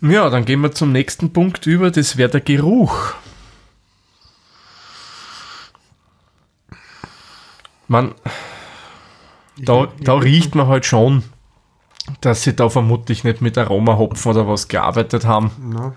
Ja, 0.00 0.28
dann 0.30 0.44
gehen 0.44 0.60
wir 0.60 0.72
zum 0.72 0.92
nächsten 0.92 1.32
Punkt 1.32 1.66
über, 1.66 1.90
das 1.90 2.16
wäre 2.16 2.28
der 2.28 2.40
Geruch. 2.40 3.14
Man, 7.88 8.14
da, 9.56 9.88
da 10.00 10.14
riecht 10.14 10.54
man 10.54 10.68
halt 10.68 10.86
schon, 10.86 11.22
dass 12.20 12.42
sie 12.42 12.54
da 12.54 12.68
vermutlich 12.68 13.24
nicht 13.24 13.40
mit 13.40 13.56
Aromahopfen 13.56 14.32
oder 14.32 14.46
was 14.46 14.68
gearbeitet 14.68 15.24
haben. 15.24 15.50
Na. 15.58 15.96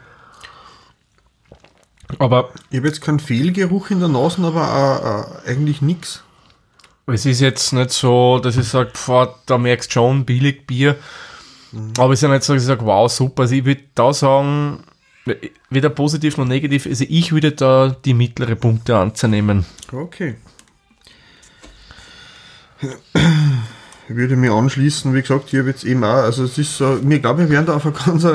Aber 2.19 2.51
Ich 2.69 2.77
habe 2.77 2.87
jetzt 2.87 3.01
keinen 3.01 3.19
Fehlgeruch 3.19 3.89
in 3.89 3.99
der 3.99 4.09
Nase, 4.09 4.41
aber 4.41 5.33
äh, 5.45 5.49
äh, 5.49 5.51
eigentlich 5.51 5.81
nichts. 5.81 6.23
es 7.07 7.25
ist 7.25 7.41
jetzt 7.41 7.73
nicht 7.73 7.91
so, 7.91 8.39
dass 8.39 8.57
ich 8.57 8.67
sage, 8.67 8.91
da 9.45 9.57
merkst 9.57 9.89
du 9.89 9.93
schon 9.93 10.25
billig 10.25 10.65
Bier. 10.67 10.95
Aber 11.97 12.13
es 12.13 12.19
ist 12.19 12.23
ja 12.23 12.29
nicht 12.29 12.43
so, 12.43 12.53
dass 12.53 12.63
ich 12.63 12.67
sage, 12.67 12.85
wow, 12.85 13.11
super. 13.11 13.43
Also 13.43 13.55
ich 13.55 13.65
würde 13.65 13.83
da 13.93 14.13
sagen, 14.13 14.83
weder 15.69 15.89
positiv 15.89 16.37
noch 16.37 16.45
negativ, 16.45 16.85
also 16.85 17.05
ich 17.07 17.31
würde 17.31 17.51
da 17.51 17.95
die 18.05 18.13
mittlere 18.13 18.55
Punkte 18.55 18.97
anzunehmen. 18.97 19.65
Okay. 19.91 20.35
Ich 24.09 24.15
würde 24.15 24.35
mich 24.37 24.49
anschließen, 24.49 25.13
wie 25.13 25.21
gesagt, 25.21 25.51
ich 25.51 25.59
habe 25.59 25.69
jetzt 25.69 25.83
eben 25.83 26.03
auch, 26.03 26.23
also 26.23 26.45
es 26.45 26.57
ist 26.57 26.77
so, 26.77 26.97
mir 27.01 27.19
glaube, 27.19 27.41
wir 27.41 27.49
werden 27.49 27.65
da 27.65 27.75
auf 27.75 27.85
eine 27.85 27.93
ganz 27.93 28.25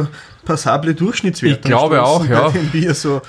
passable 0.44 0.94
Durchschnittswerte 0.94 1.61
Ich 1.61 1.64
glaube 1.64 2.02
auch, 2.02 2.26
ja. 2.26 2.52
Bier 2.72 2.94
so. 2.94 3.22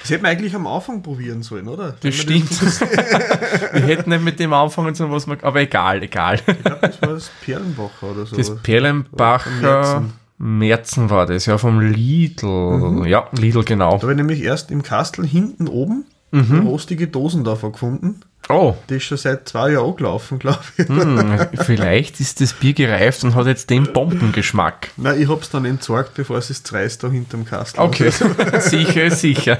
Das 0.00 0.10
hätten 0.10 0.24
wir 0.24 0.30
eigentlich 0.30 0.54
am 0.54 0.66
Anfang 0.66 1.02
probieren 1.02 1.42
sollen, 1.42 1.66
oder? 1.66 1.96
Das 2.00 2.14
stimmt. 2.14 2.50
wir 3.72 3.80
hätten 3.80 4.10
nicht 4.10 4.22
mit 4.22 4.38
dem 4.38 4.52
anfangen 4.52 4.94
sollen, 4.94 5.10
was 5.10 5.26
man. 5.26 5.38
Aber 5.40 5.60
egal, 5.60 6.02
egal. 6.02 6.40
Ich 6.46 6.62
glaube, 6.62 6.80
das 6.82 7.00
war 7.00 7.08
das 7.08 7.30
Perlenbacher 7.42 8.10
oder 8.10 8.26
so. 8.26 8.36
Das 8.36 8.54
Perlenbacher 8.62 10.04
Märzen. 10.36 11.08
War 11.08 11.24
das, 11.26 11.46
ja, 11.46 11.56
vom 11.56 11.80
Lidl. 11.80 13.06
Ja, 13.06 13.28
Lidl, 13.32 13.64
genau. 13.64 13.96
da 13.96 14.10
ich 14.10 14.16
nämlich 14.16 14.42
erst 14.42 14.70
im 14.70 14.82
Kastel 14.82 15.26
hinten 15.26 15.68
oben 15.68 16.04
eine 16.34 16.60
rostige 16.60 17.08
Dosen 17.08 17.44
davon 17.44 17.72
gefunden. 17.72 18.20
Oh, 18.50 18.74
Die 18.90 18.96
ist 18.96 19.04
schon 19.04 19.16
seit 19.16 19.48
zwei 19.48 19.70
Jahren 19.72 19.90
angelaufen, 19.90 20.38
glaube 20.40 20.58
ich. 20.76 20.86
hm, 20.86 21.38
vielleicht 21.62 22.20
ist 22.20 22.40
das 22.40 22.52
Bier 22.52 22.74
gereift 22.74 23.24
und 23.24 23.34
hat 23.34 23.46
jetzt 23.46 23.70
den 23.70 23.92
Bombengeschmack. 23.92 24.90
Nein, 24.98 25.20
ich 25.20 25.28
habe 25.28 25.40
es 25.40 25.48
dann 25.48 25.64
entsorgt, 25.64 26.14
bevor 26.14 26.36
es 26.36 26.48
das 26.48 26.62
zerreißt 26.62 27.02
da 27.02 27.08
hinterm 27.08 27.44
Kastel. 27.46 27.80
Okay, 27.80 28.10
sicher, 28.60 29.10
sicher. 29.10 29.58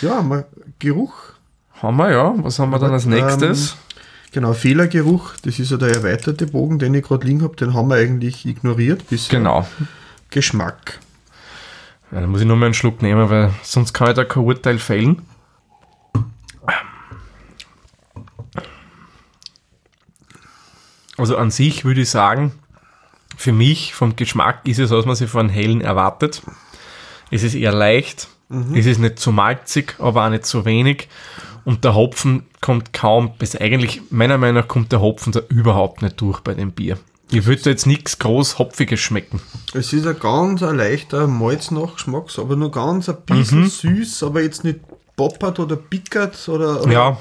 Ja, 0.00 0.20
mal 0.22 0.46
Geruch. 0.80 1.14
Haben 1.80 1.96
wir, 1.98 2.10
ja. 2.10 2.34
Was 2.38 2.58
haben 2.58 2.70
wir 2.70 2.78
dann 2.78 2.92
als 2.92 3.06
nächstes? 3.06 3.76
Genau, 4.32 4.52
Fehlergeruch, 4.54 5.34
das 5.44 5.58
ist 5.58 5.70
ja 5.70 5.76
der 5.76 5.90
erweiterte 5.90 6.46
Bogen, 6.46 6.78
den 6.78 6.94
ich 6.94 7.04
gerade 7.04 7.26
liegen 7.26 7.42
habe, 7.42 7.54
den 7.54 7.74
haben 7.74 7.88
wir 7.88 7.96
eigentlich 7.96 8.46
ignoriert 8.46 9.08
bisher. 9.10 9.38
Genau. 9.38 9.66
Geschmack. 10.30 10.98
Ja, 12.12 12.20
dann 12.20 12.30
muss 12.30 12.42
ich 12.42 12.46
nur 12.46 12.56
mal 12.56 12.66
einen 12.66 12.74
Schluck 12.74 13.00
nehmen, 13.00 13.30
weil 13.30 13.54
sonst 13.62 13.94
kann 13.94 14.08
ich 14.08 14.14
da 14.14 14.24
kein 14.24 14.44
Urteil 14.44 14.78
fällen. 14.78 15.22
Also 21.16 21.36
an 21.36 21.50
sich 21.50 21.84
würde 21.84 22.02
ich 22.02 22.10
sagen, 22.10 22.52
für 23.36 23.52
mich 23.52 23.94
vom 23.94 24.14
Geschmack 24.14 24.66
ist 24.66 24.78
es, 24.78 24.90
was 24.90 25.06
man 25.06 25.16
sich 25.16 25.30
von 25.30 25.48
hellen 25.48 25.80
erwartet. 25.80 26.42
Es 27.30 27.42
ist 27.42 27.54
eher 27.54 27.72
leicht, 27.72 28.28
es 28.74 28.84
ist 28.84 28.98
nicht 28.98 29.18
zu 29.18 29.32
malzig, 29.32 29.94
aber 29.98 30.26
auch 30.26 30.30
nicht 30.30 30.44
zu 30.44 30.66
wenig. 30.66 31.08
Und 31.64 31.84
der 31.84 31.94
Hopfen 31.94 32.46
kommt 32.60 32.92
kaum, 32.92 33.38
bis 33.38 33.56
eigentlich, 33.56 34.02
meiner 34.10 34.36
Meinung 34.36 34.62
nach, 34.62 34.68
kommt 34.68 34.92
der 34.92 35.00
Hopfen 35.00 35.32
da 35.32 35.40
überhaupt 35.48 36.02
nicht 36.02 36.20
durch 36.20 36.40
bei 36.40 36.52
dem 36.52 36.72
Bier. 36.72 36.98
Ich 37.32 37.46
würde 37.46 37.70
jetzt 37.70 37.86
nichts 37.86 38.18
groß 38.18 38.58
Hopfiges 38.58 39.00
schmecken. 39.00 39.40
Es 39.72 39.92
ist 39.94 40.06
ein 40.06 40.18
ganz 40.18 40.62
ein 40.62 40.76
leichter 40.76 41.26
Malznachgeschmack, 41.26 42.26
aber 42.38 42.56
nur 42.56 42.70
ganz 42.70 43.08
ein 43.08 43.16
bisschen 43.24 43.70
süß, 43.70 44.22
aber 44.22 44.42
jetzt 44.42 44.64
nicht 44.64 44.80
poppert 45.16 45.58
oder 45.58 45.76
pickert 45.76 46.46
oder, 46.48 46.82
oder 46.82 46.92
Ja, 46.92 47.18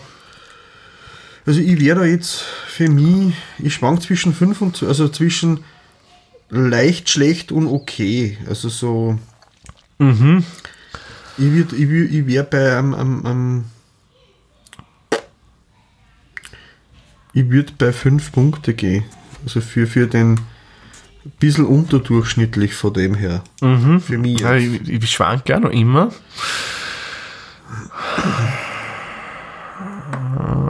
Also 1.45 1.61
ich 1.61 1.79
wäre 1.79 2.01
da 2.01 2.05
jetzt 2.05 2.41
für 2.41 2.89
mich, 2.89 3.35
ich 3.57 3.73
schwank 3.73 4.01
zwischen 4.01 4.33
5 4.33 4.61
und, 4.61 4.83
also 4.83 5.07
zwischen 5.07 5.63
leicht, 6.49 7.09
schlecht 7.09 7.53
und 7.53 7.67
okay. 7.67 8.37
Also 8.47 8.67
so. 8.67 9.17
Ich, 11.37 11.51
würd, 11.51 11.71
ich, 11.71 11.87
würd, 11.87 12.11
ich 12.11 12.27
wäre 12.27 12.43
bei 12.43 12.77
einem, 12.77 12.93
einem, 12.93 13.25
einem 13.25 13.65
ich 17.33 17.49
würde 17.49 17.71
bei 17.77 17.93
5 17.93 18.31
Punkte 18.33 18.73
gehen. 18.73 19.05
Also 19.43 19.61
für, 19.61 19.87
für 19.87 20.07
den 20.07 20.39
bisschen 21.39 21.65
unterdurchschnittlich 21.65 22.73
von 22.73 22.93
dem 22.93 23.15
her. 23.15 23.43
Für 23.59 24.17
mich. 24.17 24.39
ja 24.39 24.55
ich, 24.55 24.89
ich 24.89 25.09
schwank 25.09 25.47
ja 25.49 25.59
noch 25.59 25.71
immer. 25.71 26.11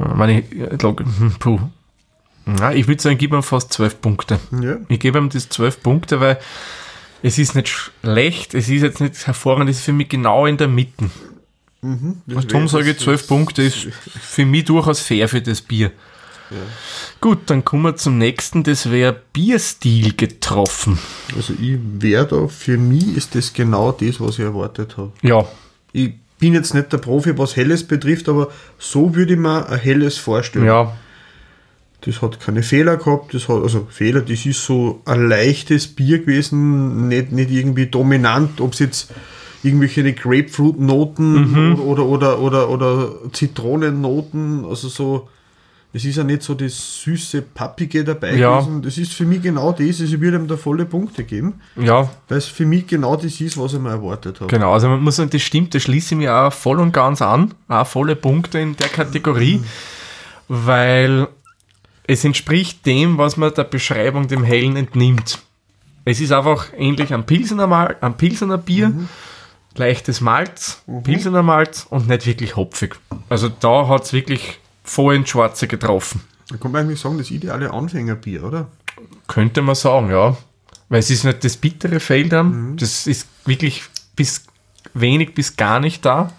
Ich 0.10 0.16
meine, 0.16 0.40
ich, 0.40 0.78
puh. 1.40 1.60
Ja, 2.60 2.72
ich 2.72 2.88
würde 2.88 3.02
sagen, 3.02 3.18
gib 3.18 3.34
ihm 3.34 3.44
fast 3.44 3.72
12 3.74 4.02
Punkte. 4.02 4.40
Ja. 4.62 4.78
Ich 4.90 5.00
gebe 5.00 5.20
ihm 5.20 5.30
das 5.30 5.50
12 5.50 5.84
Punkte, 5.84 6.20
weil 6.20 6.40
es 7.24 7.38
ist 7.38 7.56
nicht 7.56 7.70
schlecht, 7.70 8.54
es 8.56 8.68
ist 8.68 8.82
jetzt 8.82 9.00
nicht 9.00 9.28
hervorragend, 9.28 9.70
es 9.70 9.78
ist 9.78 9.86
für 9.86 9.94
mich 9.94 10.10
genau 10.10 10.48
in 10.48 10.58
der 10.58 10.68
Mitte. 10.68 11.10
Das 11.82 12.38
Und 12.38 12.52
darum 12.52 12.68
sage 12.68 12.92
ich, 12.92 13.00
12 13.00 13.28
Punkte 13.28 13.64
ist 13.64 13.88
für 14.20 14.46
mich 14.46 14.66
durchaus 14.66 15.00
fair 15.00 15.28
für 15.28 15.42
das 15.42 15.62
Bier. 15.62 15.92
Gut, 17.20 17.40
dann 17.48 17.64
kommen 17.64 17.84
wir 17.84 17.96
zum 17.96 18.18
nächsten, 18.18 18.64
das 18.64 18.92
wäre 18.92 19.16
Bierstil 19.34 20.14
getroffen. 20.16 21.00
Also 21.36 21.54
ich 21.54 21.78
wäre 22.00 22.28
da, 22.28 22.48
für 22.48 22.78
mich 22.78 23.16
ist 23.16 23.36
das 23.36 23.54
genau 23.54 23.92
das, 23.92 24.20
was 24.20 24.40
ich 24.40 24.46
erwartet 24.46 24.98
habe. 24.98 25.12
Ja, 25.22 25.46
Ich 25.94 26.14
bin 26.40 26.54
jetzt 26.54 26.74
nicht 26.74 26.92
der 26.92 26.98
Profi, 26.98 27.38
was 27.38 27.56
Helles 27.56 27.84
betrifft, 27.86 28.28
aber 28.28 28.50
so 28.80 29.16
würde 29.16 29.34
ich 29.34 29.40
mir 29.40 29.70
ein 29.70 29.80
Helles 29.80 30.18
vorstellen. 30.18 30.66
ja, 30.66 30.92
Das 32.02 32.22
hat 32.24 32.40
keine 32.40 32.64
Fehler 32.64 32.98
gehabt, 32.98 33.34
das 33.36 33.48
hat, 33.48 33.62
also 33.62 33.88
Fehler, 33.92 34.22
das 34.22 34.46
ist 34.46 34.66
so 34.66 35.02
ein 35.06 35.28
leichtes 35.30 35.88
Bier 35.88 36.18
gewesen, 36.20 37.08
nicht, 37.08 37.32
nicht 37.32 37.52
irgendwie 37.52 37.86
dominant, 37.86 38.60
ob 38.60 38.74
es 38.74 38.80
jetzt 38.80 39.12
irgendwelche 39.64 40.12
Grapefruit-Noten 40.14 41.76
oder, 41.80 42.06
oder, 42.08 42.40
oder, 42.40 42.70
oder 42.70 43.12
Zitronennoten, 43.32 44.66
also 44.66 44.90
so, 44.90 45.30
es 45.94 46.06
ist 46.06 46.16
ja 46.16 46.24
nicht 46.24 46.42
so 46.42 46.54
das 46.54 47.02
süße, 47.04 47.42
pappige 47.42 48.04
dabei 48.06 48.36
Ja. 48.36 48.60
gewesen. 48.62 48.82
Das 48.82 48.98
ist 48.98 49.12
für 49.14 49.26
mich 49.26 49.42
genau 49.42 49.72
das, 49.72 50.00
also 50.02 50.06
ich 50.06 50.20
würde 50.22 50.38
ihm 50.38 50.48
da 50.48 50.56
volle 50.56 50.86
Punkte 50.86 51.24
geben, 51.26 51.56
ja, 51.76 52.10
weil 52.30 52.38
es 52.38 52.46
für 52.46 52.66
mich 52.66 52.88
genau 52.88 53.16
das 53.18 53.42
ist, 53.42 53.58
was 53.58 53.74
ich 53.74 53.80
mir 53.80 53.90
erwartet 53.90 54.40
habe. 54.40 54.48
genau. 54.48 54.72
Also 54.74 54.88
man 54.88 55.02
muss 55.04 55.18
sagen, 55.18 55.30
das 55.30 55.42
stimmt, 55.42 55.76
das 55.76 55.84
schließe 55.84 56.16
ich 56.16 56.20
mir 56.20 56.34
auch 56.34 56.54
voll 56.54 56.80
und 56.80 56.94
ganz 56.94 57.22
an. 57.22 57.54
Auch 57.68 57.86
volle 57.88 58.16
Punkte 58.16 58.60
in 58.60 58.78
der 58.78 58.88
Kategorie, 58.88 59.62
weil 60.48 61.28
es 62.08 62.24
entspricht 62.26 62.86
dem, 62.86 63.18
was 63.18 63.38
man 63.38 63.54
der 63.54 63.64
Beschreibung 63.64 64.28
dem 64.28 64.44
Hellen 64.44 64.76
entnimmt. 64.76 65.40
Es 66.04 66.20
ist 66.20 66.32
einfach 66.32 66.68
ähnlich 66.78 67.14
am 67.14 67.26
Pilsener, 67.26 67.68
Mal, 67.68 67.96
am 68.02 68.18
Pilsener 68.18 68.58
Bier, 68.58 68.92
leichtes 69.76 70.20
Malz, 70.20 70.82
Pilsener 71.04 71.44
Malz 71.44 71.86
und 71.90 72.08
nicht 72.08 72.26
wirklich 72.26 72.56
hopfig. 72.56 72.96
Also 73.30 73.50
da 73.50 73.88
hat 73.88 74.04
es 74.06 74.14
wirklich 74.14 74.60
voll 74.84 75.16
ins 75.16 75.30
Schwarze 75.30 75.68
getroffen. 75.68 76.22
Da 76.50 76.58
kann 76.58 76.72
man 76.72 76.82
eigentlich 76.86 77.00
sagen, 77.00 77.18
das 77.18 77.32
ideale 77.32 77.72
Anfängerbier, 77.72 78.44
oder? 78.44 78.68
Könnte 79.28 79.62
man 79.62 79.76
sagen, 79.76 80.10
ja. 80.10 80.36
Weil 80.90 81.00
es 81.00 81.10
ist 81.10 81.24
nicht 81.24 81.44
das 81.44 81.56
bittere 81.56 82.00
Feldern, 82.00 82.76
das 82.78 83.08
ist 83.08 83.28
wirklich 83.46 83.84
bis 84.16 84.44
wenig 84.94 85.34
bis 85.34 85.56
gar 85.56 85.80
nicht 85.80 86.06
da. 86.06 86.32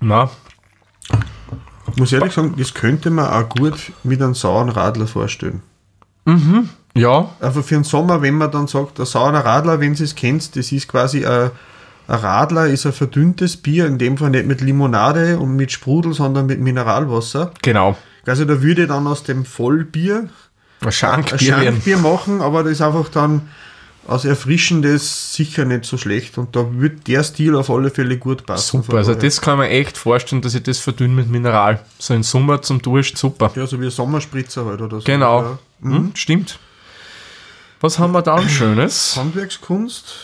Na, 0.00 0.30
Ich 1.90 1.96
muss 1.96 2.12
ehrlich 2.12 2.32
sagen, 2.34 2.54
das 2.56 2.74
könnte 2.74 3.10
man 3.10 3.26
auch 3.26 3.48
gut 3.48 3.92
mit 4.04 4.22
einem 4.22 4.34
sauren 4.34 4.68
Radler 4.68 5.06
vorstellen. 5.08 5.62
ja, 6.94 7.30
Einfach 7.40 7.64
für 7.64 7.74
den 7.74 7.84
Sommer, 7.84 8.22
wenn 8.22 8.34
man 8.34 8.50
dann 8.50 8.66
sagt, 8.68 9.00
ein 9.00 9.06
saurer 9.06 9.44
Radler, 9.44 9.80
wenn 9.80 9.94
Sie 9.94 10.04
es 10.04 10.14
kennt, 10.14 10.54
das 10.54 10.70
ist 10.70 10.86
quasi 10.88 11.24
ein 11.26 11.50
Radler, 12.16 12.66
ist 12.68 12.86
ein 12.86 12.92
verdünntes 12.92 13.56
Bier, 13.58 13.86
in 13.86 13.98
dem 13.98 14.16
Fall 14.16 14.30
nicht 14.30 14.46
mit 14.46 14.60
Limonade 14.60 15.38
und 15.38 15.56
mit 15.56 15.70
Sprudel, 15.72 16.14
sondern 16.14 16.46
mit 16.46 16.60
Mineralwasser. 16.60 17.52
genau. 17.62 17.96
Also 18.26 18.44
da 18.44 18.60
würde 18.60 18.82
ich 18.82 18.88
dann 18.88 19.06
aus 19.06 19.22
dem 19.22 19.46
Vollbier 19.46 20.28
Ein 20.80 20.86
ein 20.86 20.92
Schankbier 20.92 21.48
werden. 21.48 21.64
Schankbier 21.64 21.96
machen, 21.96 22.42
aber 22.42 22.62
das 22.62 22.72
ist 22.72 22.82
einfach 22.82 23.08
dann 23.08 23.48
aus 24.06 24.24
Erfrischendes 24.26 25.32
sicher 25.34 25.64
nicht 25.64 25.84
so 25.86 25.96
schlecht 25.96 26.36
und 26.36 26.54
da 26.54 26.66
wird 26.72 27.06
der 27.08 27.22
Stil 27.24 27.54
auf 27.56 27.70
alle 27.70 27.90
Fälle 27.90 28.18
gut 28.18 28.44
passen. 28.44 28.82
Super, 28.82 28.98
also 28.98 29.14
das 29.14 29.40
kann 29.40 29.56
man 29.58 29.68
echt 29.68 29.96
vorstellen, 29.96 30.42
dass 30.42 30.54
ich 30.54 30.62
das 30.62 30.78
verdünne 30.78 31.14
mit 31.14 31.30
Mineral. 31.30 31.80
So 31.98 32.12
im 32.14 32.22
Sommer 32.22 32.60
zum 32.60 32.82
Durst, 32.82 33.16
super. 33.16 33.50
Ja, 33.54 33.66
so 33.66 33.80
wie 33.80 33.86
ein 33.86 33.90
Sommerspritzer 33.90 34.64
halt 34.66 34.80
oder 34.82 34.98
so. 34.98 35.04
Genau. 35.04 35.42
Ja. 35.42 35.58
Hm, 35.82 36.10
stimmt. 36.14 36.58
Was 37.80 37.98
haben 37.98 38.12
wir 38.12 38.22
dann 38.22 38.46
Schönes? 38.48 39.16
Handwerkskunst. 39.16 40.14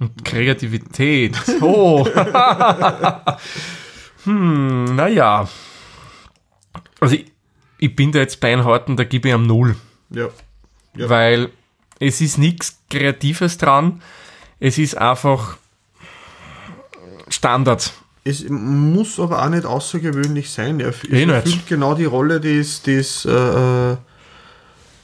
Kreativität. 0.24 1.36
Oh. 1.60 2.06
hm, 4.24 4.96
naja. 4.96 5.48
Also 7.00 7.14
ich, 7.14 7.26
ich 7.78 7.96
bin 7.96 8.12
da 8.12 8.20
jetzt 8.20 8.40
beinharten, 8.40 8.96
da 8.96 9.04
gebe 9.04 9.28
ich 9.28 9.34
am 9.34 9.46
Null. 9.46 9.76
Ja. 10.10 10.28
Ja. 10.96 11.08
Weil 11.08 11.50
es 11.98 12.20
ist 12.20 12.38
nichts 12.38 12.78
Kreatives 12.90 13.58
dran. 13.58 14.02
Es 14.58 14.78
ist 14.78 14.96
einfach 14.96 15.56
Standard. 17.28 17.92
Es 18.24 18.48
muss 18.48 19.18
aber 19.18 19.42
auch 19.42 19.48
nicht 19.48 19.64
außergewöhnlich 19.64 20.50
sein. 20.50 20.80
Er, 20.80 20.88
es 20.88 21.04
Eh 21.04 21.26
nicht. 21.26 21.30
erfüllt 21.30 21.66
genau 21.66 21.94
die 21.94 22.04
Rolle 22.04 22.40
des, 22.40 22.82
des 22.82 23.24
äh, 23.24 23.30
äh, 23.30 23.96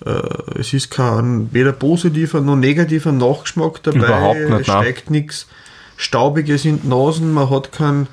äh, 0.07 0.61
es 0.61 0.73
ist 0.73 0.91
kein 0.91 1.53
weder 1.53 1.73
positiver 1.73 2.41
noch 2.41 2.57
negativer 2.57 3.13
Nachgeschmack 3.13 3.83
dabei. 3.83 3.99
Überhaupt 3.99 4.39
nicht, 4.39 4.61
es 4.61 4.67
steigt 4.67 5.11
nichts 5.11 5.47
Staubiges 5.97 6.65
in 6.65 6.83
die 6.83 6.89
Nasen. 6.89 7.33
Man 7.33 7.51
hat 7.51 7.73
kein, 7.73 8.07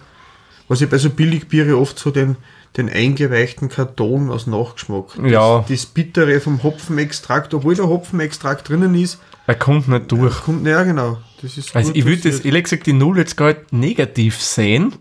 was 0.67 0.81
ich 0.81 0.89
bei 0.89 0.97
so 0.97 1.09
Billigbiere 1.09 1.77
oft 1.77 1.99
so 1.99 2.11
den, 2.11 2.37
den 2.77 2.89
eingeweichten 2.89 3.69
Karton 3.69 4.31
aus 4.31 4.47
Nachgeschmack. 4.47 5.13
Das, 5.17 5.31
Ja. 5.31 5.65
Das 5.67 5.85
Bittere 5.85 6.39
vom 6.39 6.63
Hopfenextrakt, 6.63 7.53
obwohl 7.53 7.75
der 7.75 7.87
Hopfenextrakt 7.87 8.69
drinnen 8.69 8.95
ist, 8.95 9.19
Er 9.45 9.55
kommt 9.55 9.87
nicht 9.87 10.11
durch. 10.11 10.41
kommt, 10.43 10.65
ja 10.65 10.83
genau. 10.83 11.17
Das 11.41 11.57
ist 11.57 11.75
Also 11.75 11.91
ich 11.93 12.05
würde 12.05 12.29
das 12.29 12.39
ehrlich 12.39 12.63
gesagt 12.63 12.87
die 12.87 12.93
Null 12.93 13.17
jetzt 13.17 13.35
gar 13.37 13.47
nicht 13.49 13.73
negativ 13.73 14.41
sehen, 14.41 14.95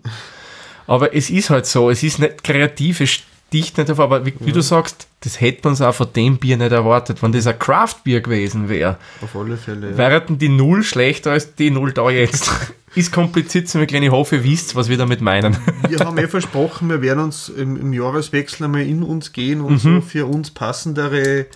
aber 0.87 1.15
es 1.15 1.31
ist 1.31 1.49
halt 1.51 1.67
so, 1.67 1.89
es 1.89 2.03
ist 2.03 2.19
nicht 2.19 2.43
kreativ, 2.43 3.01
es 3.01 3.11
sticht 3.11 3.79
nicht 3.79 3.91
auf, 3.91 4.01
aber 4.01 4.27
wie, 4.27 4.35
wie 4.41 4.53
du 4.53 4.61
sagst, 4.61 5.07
das 5.25 5.41
hätte 5.41 5.69
man 5.69 5.81
auch 5.81 5.95
von 5.95 6.09
dem 6.15 6.37
Bier 6.39 6.57
nicht 6.57 6.73
erwartet. 6.73 7.23
Wenn 7.23 7.33
das 7.33 7.47
ein 7.47 7.59
Craft-Bier 7.59 8.21
gewesen 8.21 8.69
wäre, 8.69 8.97
auf 9.23 9.37
alle 9.37 9.57
Fälle. 9.57 9.91
Ja. 9.93 9.97
wäre 9.97 10.21
denn 10.21 10.39
die 10.39 10.49
Null 10.49 10.83
schlechter 10.83 11.31
als 11.33 11.55
die 11.55 11.71
Null 11.71 11.93
da 11.93 12.11
jetzt. 12.11 12.51
ist 12.95 13.13
kompliziert 13.13 13.73
mir, 13.75 13.87
kleine 13.87 14.11
hoffe, 14.11 14.37
ihr 14.37 14.45
wisst, 14.45 14.75
was 14.77 14.89
wir 14.89 14.99
damit 14.99 15.21
meinen. 15.21 15.57
Wir 15.89 15.99
haben 16.01 16.19
eh 16.19 16.29
versprochen, 16.29 16.91
wir 16.91 17.01
werden 17.01 17.25
uns 17.25 17.49
im, 17.49 17.77
im 17.81 17.93
Jahreswechsel 17.93 18.65
einmal 18.65 18.83
in 18.83 19.03
uns 19.03 19.33
gehen 19.33 19.61
und 19.61 19.73
Mhm. 19.73 19.79
so 19.97 20.01
für 20.03 20.27
uns 20.27 20.51
passendere, 20.51 21.47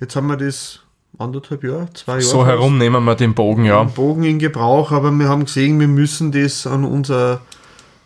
jetzt 0.00 0.14
haben 0.16 0.26
wir 0.26 0.36
das 0.36 0.80
anderthalb 1.18 1.64
Jahre, 1.64 1.88
zwei 1.94 2.12
Jahre 2.12 2.22
So 2.22 2.46
herum 2.46 2.78
nehmen 2.78 3.02
wir 3.04 3.14
den 3.14 3.34
Bogen, 3.34 3.64
ja. 3.64 3.82
Bogen 3.84 4.24
in 4.24 4.38
Gebrauch, 4.38 4.92
aber 4.92 5.10
wir 5.12 5.28
haben 5.28 5.44
gesehen, 5.46 5.80
wir 5.80 5.88
müssen 5.88 6.32
das 6.32 6.66
an 6.66 6.84
unser, 6.84 7.40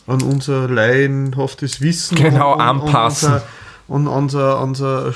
an 0.06 0.22
unser 0.22 0.68
laienhaftes 0.68 1.80
Wissen 1.80 2.16
Genau, 2.16 2.54
und, 2.54 2.60
anpassen. 2.60 3.28
Und 3.28 3.34
unser, 3.34 3.46
und 3.92 4.06
unser, 4.06 4.58
unser 4.62 5.12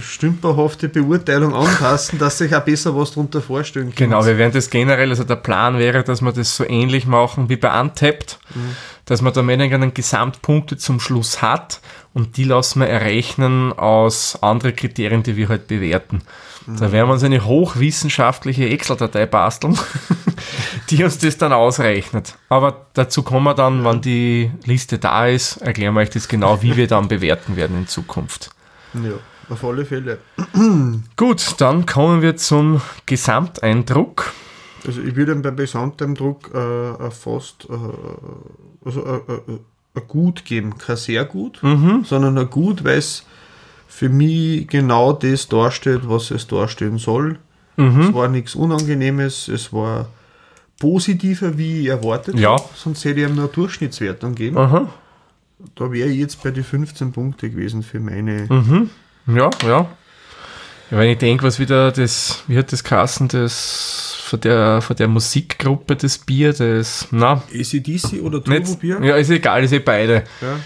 stümperhafte 0.00 0.88
Beurteilung 0.88 1.54
anpassen, 1.54 2.18
dass 2.18 2.38
sich 2.38 2.56
auch 2.56 2.64
besser 2.64 2.96
was 2.96 3.12
darunter 3.12 3.40
vorstellen 3.40 3.94
kann. 3.94 4.10
Genau, 4.10 4.26
wir 4.26 4.36
werden 4.36 4.52
das 4.52 4.68
generell, 4.68 5.10
also 5.10 5.22
der 5.22 5.36
Plan 5.36 5.78
wäre, 5.78 6.02
dass 6.02 6.22
wir 6.22 6.32
das 6.32 6.56
so 6.56 6.64
ähnlich 6.64 7.06
machen 7.06 7.48
wie 7.48 7.56
bei 7.56 7.80
Untapped, 7.80 8.40
mhm. 8.52 8.76
Dass 9.06 9.22
man 9.22 9.32
da 9.32 9.42
mehr 9.42 9.58
einen 9.58 9.94
Gesamtpunkte 9.94 10.76
zum 10.76 11.00
Schluss 11.00 11.40
hat 11.40 11.80
und 12.12 12.36
die 12.36 12.44
lassen 12.44 12.80
wir 12.80 12.88
errechnen 12.88 13.72
aus 13.72 14.42
anderen 14.42 14.76
Kriterien, 14.76 15.22
die 15.22 15.36
wir 15.36 15.48
halt 15.48 15.68
bewerten. 15.68 16.22
Mhm. 16.66 16.76
Da 16.78 16.92
werden 16.92 17.08
wir 17.08 17.14
uns 17.14 17.22
eine 17.22 17.44
hochwissenschaftliche 17.44 18.68
Excel-Datei 18.68 19.26
basteln, 19.26 19.78
die 20.90 21.04
uns 21.04 21.18
das 21.18 21.38
dann 21.38 21.52
ausrechnet. 21.52 22.34
Aber 22.48 22.86
dazu 22.94 23.22
kommen 23.22 23.44
wir 23.44 23.54
dann, 23.54 23.84
wenn 23.84 24.00
die 24.00 24.50
Liste 24.64 24.98
da 24.98 25.28
ist, 25.28 25.58
erklären 25.58 25.94
wir 25.94 26.00
euch 26.00 26.10
das 26.10 26.28
genau, 26.28 26.62
wie 26.62 26.76
wir 26.76 26.88
dann 26.88 27.08
bewerten 27.08 27.56
werden 27.56 27.78
in 27.78 27.86
Zukunft. 27.86 28.50
Ja, 28.94 29.12
auf 29.48 29.62
alle 29.62 29.84
Fälle. 29.84 30.18
Gut, 31.16 31.54
dann 31.58 31.86
kommen 31.86 32.22
wir 32.22 32.36
zum 32.36 32.80
Gesamteindruck. 33.06 34.32
Also 34.84 35.00
ich 35.00 35.14
würde 35.16 35.34
beim 35.36 35.56
Gesamteindruck 35.56 36.54
äh, 36.54 37.10
fast 37.10 37.66
äh, 37.70 37.74
also, 38.86 39.04
äh, 39.04 39.98
äh, 39.98 40.00
gut 40.06 40.44
geben. 40.44 40.78
Kein 40.78 40.96
sehr 40.96 41.24
gut, 41.24 41.62
mhm. 41.62 42.04
sondern 42.04 42.38
ein 42.38 42.48
gut, 42.48 42.84
weil 42.84 42.98
es 42.98 43.24
für 43.88 44.08
mich 44.08 44.68
genau 44.68 45.12
das 45.12 45.48
darstellt, 45.48 46.02
was 46.08 46.30
es 46.30 46.46
darstellen 46.46 46.98
soll. 46.98 47.38
Mhm. 47.76 48.00
Es 48.00 48.14
war 48.14 48.28
nichts 48.28 48.54
Unangenehmes, 48.54 49.48
es 49.48 49.72
war 49.72 50.08
positiver, 50.78 51.56
wie 51.58 51.82
ich 51.82 51.86
erwartet 51.86 52.38
ja. 52.38 52.52
habe. 52.52 52.64
Sonst 52.74 53.04
hätte 53.04 53.20
ich 53.20 53.26
ihm 53.26 53.34
nur 53.34 53.44
eine 53.44 53.52
Durchschnittswertung 53.52 54.34
geben. 54.34 54.58
Aha. 54.58 54.88
Da 55.74 55.90
wäre 55.90 56.08
ich 56.08 56.18
jetzt 56.18 56.42
bei 56.42 56.50
den 56.50 56.64
15 56.64 57.12
Punkte 57.12 57.50
gewesen 57.50 57.82
für 57.82 58.00
meine. 58.00 58.46
Mhm. 58.48 58.90
Ja, 59.26 59.50
ja. 59.66 59.88
Wenn 60.90 61.10
ich 61.10 61.18
denke, 61.18 61.44
was 61.44 61.58
wieder 61.58 61.90
das, 61.90 62.44
wie 62.46 62.56
hat 62.56 62.70
das 62.72 62.84
Kassen, 62.84 63.28
das 63.28 64.15
von 64.26 64.40
der, 64.40 64.82
von 64.82 64.96
der 64.96 65.06
Musikgruppe 65.06 65.94
das 65.94 66.18
Bier, 66.18 66.52
das, 66.52 67.06
na. 67.12 67.44
ACDC 67.54 68.22
oder 68.22 68.42
Turbo 68.42 68.74
Bier? 68.74 69.00
Ja, 69.02 69.16
ist 69.16 69.30
egal, 69.30 69.62
ist 69.62 69.72
eh 69.72 69.78
beide. 69.78 70.24
Ja. 70.40 70.58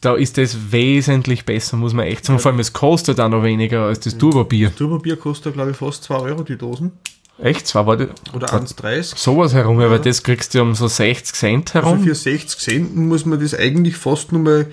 Da 0.00 0.14
ist 0.16 0.36
das 0.36 0.72
wesentlich 0.72 1.44
besser, 1.44 1.76
muss 1.76 1.92
man 1.92 2.06
echt 2.06 2.24
sagen. 2.24 2.38
Ja. 2.38 2.42
Vor 2.42 2.52
allem, 2.52 2.60
es 2.60 2.72
kostet 2.72 3.20
auch 3.20 3.28
noch 3.28 3.42
weniger 3.42 3.82
als 3.82 4.00
das 4.00 4.18
Turbo-Bier. 4.18 4.68
Das 4.68 4.76
Turbo-Bier 4.76 5.16
kostet, 5.16 5.54
glaube 5.54 5.70
ich, 5.72 5.76
fast 5.76 6.04
2 6.04 6.16
Euro 6.16 6.42
die 6.42 6.56
Dosen. 6.56 6.92
Echt? 7.40 7.68
Zwei 7.68 7.86
war 7.86 7.96
das? 7.96 8.08
Oder 8.34 8.48
1,30. 8.48 9.16
Sowas 9.16 9.54
herum, 9.54 9.80
ja. 9.80 9.86
aber 9.86 10.00
das 10.00 10.24
kriegst 10.24 10.54
du 10.54 10.62
um 10.62 10.74
so 10.74 10.88
60 10.88 11.34
Cent 11.36 11.74
herum. 11.74 11.92
Also 11.94 12.04
für 12.04 12.14
60 12.16 12.58
Cent 12.58 12.96
muss 12.96 13.24
man 13.26 13.40
das 13.40 13.54
eigentlich 13.54 13.96
fast 13.96 14.32
nur 14.32 14.42
mal 14.42 14.66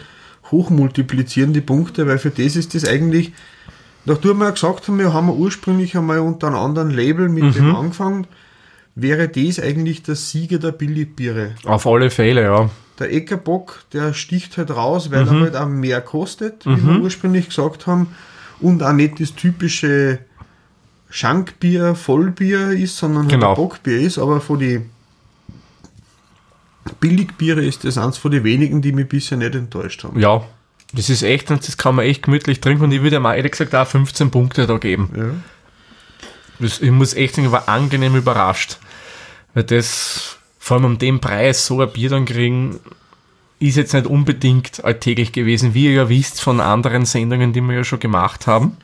hochmultiplizieren, 0.49 1.53
die 1.53 1.61
Punkte, 1.61 2.07
weil 2.07 2.17
für 2.17 2.31
das 2.31 2.55
ist 2.55 2.73
das 2.73 2.85
eigentlich, 2.85 3.33
nachdem 4.05 4.37
wir 4.37 4.51
gesagt 4.51 4.87
haben, 4.87 4.99
wir 4.99 5.13
haben 5.13 5.29
ursprünglich 5.29 5.97
einmal 5.97 6.19
unter 6.19 6.47
einem 6.47 6.57
anderen 6.57 6.89
Label 6.91 7.29
mit 7.29 7.43
mhm. 7.43 7.53
dem 7.53 7.75
angefangen, 7.75 8.27
wäre 8.95 9.27
das 9.27 9.59
eigentlich 9.59 10.03
der 10.03 10.15
Sieger 10.15 10.57
der 10.57 10.71
Billigbiere. 10.71 11.55
Auf 11.65 11.85
alle 11.85 12.09
Fälle, 12.09 12.43
ja. 12.43 12.69
Der 12.99 13.11
Eckerbock, 13.11 13.83
der 13.91 14.13
sticht 14.13 14.57
halt 14.57 14.71
raus, 14.71 15.11
weil 15.11 15.25
mhm. 15.25 15.33
er 15.33 15.39
halt 15.41 15.55
auch 15.57 15.67
mehr 15.67 16.01
kostet, 16.01 16.65
wie 16.65 16.69
mhm. 16.69 16.87
wir 16.87 17.01
ursprünglich 17.01 17.47
gesagt 17.47 17.87
haben, 17.87 18.07
und 18.61 18.81
auch 18.83 18.93
nicht 18.93 19.19
das 19.19 19.35
typische 19.35 20.19
Schankbier, 21.09 21.93
Vollbier 21.95 22.71
ist, 22.71 22.97
sondern 22.97 23.23
halt 23.23 23.31
genau. 23.31 23.49
ein 23.49 23.55
Bockbier 23.55 23.99
ist, 23.99 24.17
aber 24.17 24.39
von 24.39 24.59
den 24.59 24.89
Billigbiere 26.99 27.65
ist 27.65 27.83
das 27.83 27.97
eins 27.97 28.17
von 28.17 28.31
den 28.31 28.43
wenigen, 28.43 28.81
die 28.81 28.91
mich 28.91 29.09
bisher 29.09 29.37
nicht 29.37 29.55
enttäuscht 29.55 30.03
haben. 30.03 30.19
Ja, 30.19 30.43
das 30.93 31.09
ist 31.09 31.23
echt, 31.23 31.51
und 31.51 31.67
das 31.67 31.77
kann 31.77 31.95
man 31.95 32.05
echt 32.05 32.23
gemütlich 32.23 32.61
trinken 32.61 32.85
und 32.85 32.91
ich 32.91 33.01
würde 33.01 33.19
mal 33.19 33.35
ehrlich 33.35 33.51
gesagt 33.51 33.75
auch 33.75 33.87
15 33.87 34.31
Punkte 34.31 34.67
da 34.67 34.77
geben. 34.77 35.11
Ja. 35.15 35.25
Das, 36.59 36.79
ich 36.79 36.91
muss 36.91 37.13
echt 37.13 37.35
sagen, 37.35 37.47
ich 37.47 37.51
war 37.51 37.67
angenehm 37.67 38.15
überrascht. 38.15 38.77
Weil 39.53 39.63
das, 39.63 40.37
vor 40.59 40.77
allem 40.77 40.85
um 40.85 40.97
den 40.97 41.19
Preis 41.19 41.65
so 41.65 41.81
ein 41.81 41.91
Bier 41.91 42.09
dann 42.09 42.25
kriegen, 42.25 42.79
ist 43.59 43.77
jetzt 43.77 43.93
nicht 43.93 44.05
unbedingt 44.05 44.83
alltäglich 44.83 45.31
gewesen, 45.31 45.73
wie 45.73 45.85
ihr 45.85 45.91
ja 45.91 46.09
wisst 46.09 46.41
von 46.41 46.59
anderen 46.59 47.05
Sendungen, 47.05 47.53
die 47.53 47.61
wir 47.61 47.75
ja 47.75 47.83
schon 47.83 47.99
gemacht 47.99 48.47
haben. 48.47 48.77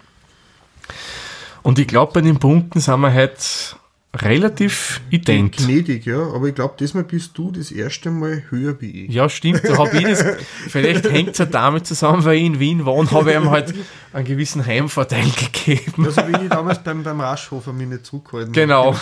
Und 1.62 1.78
ich 1.78 1.88
glaube, 1.88 2.14
bei 2.14 2.22
den 2.22 2.40
Punkten 2.40 2.80
sind 2.80 3.00
wir 3.02 3.14
halt 3.14 3.76
relativ 4.14 5.02
ident. 5.10 5.58
Gnädig, 5.58 6.06
ja, 6.06 6.20
aber 6.20 6.48
ich 6.48 6.56
glaube, 6.56 6.76
diesmal 6.80 7.04
bist 7.04 7.38
du 7.38 7.52
das 7.52 7.72
erste 7.72 8.12
Mal 8.12 8.44
höher 8.50 8.80
wie 8.82 9.06
ich. 9.06 9.14
Ja, 9.14 9.30
stimmt, 9.30 9.64
da 9.64 9.78
habe 9.78 9.98
ich 9.98 10.04
das, 10.04 10.26
vielleicht 10.68 11.10
hängt 11.10 11.30
es 11.30 11.38
ja 11.38 11.46
damit 11.46 11.88
zusammen, 11.88 12.26
weil 12.26 12.38
ich 12.38 12.44
in 12.44 12.60
Wien 12.60 12.86
wohne, 12.86 13.10
habe 13.12 13.32
ich 13.32 13.38
ihm 13.38 13.50
halt 13.50 13.74
einen 14.12 14.26
gewissen 14.26 14.66
Heimvorteil 14.66 15.30
gegeben. 15.54 16.06
Also 16.06 16.22
wie 16.28 16.44
ich 16.44 16.50
damals 16.50 16.84
beim, 16.84 17.04
beim 17.04 17.22
Raschhofer 17.22 17.72
mich 17.72 17.88
nicht 17.88 18.06
zurückgehalten 18.06 18.52
Genau. 18.52 18.96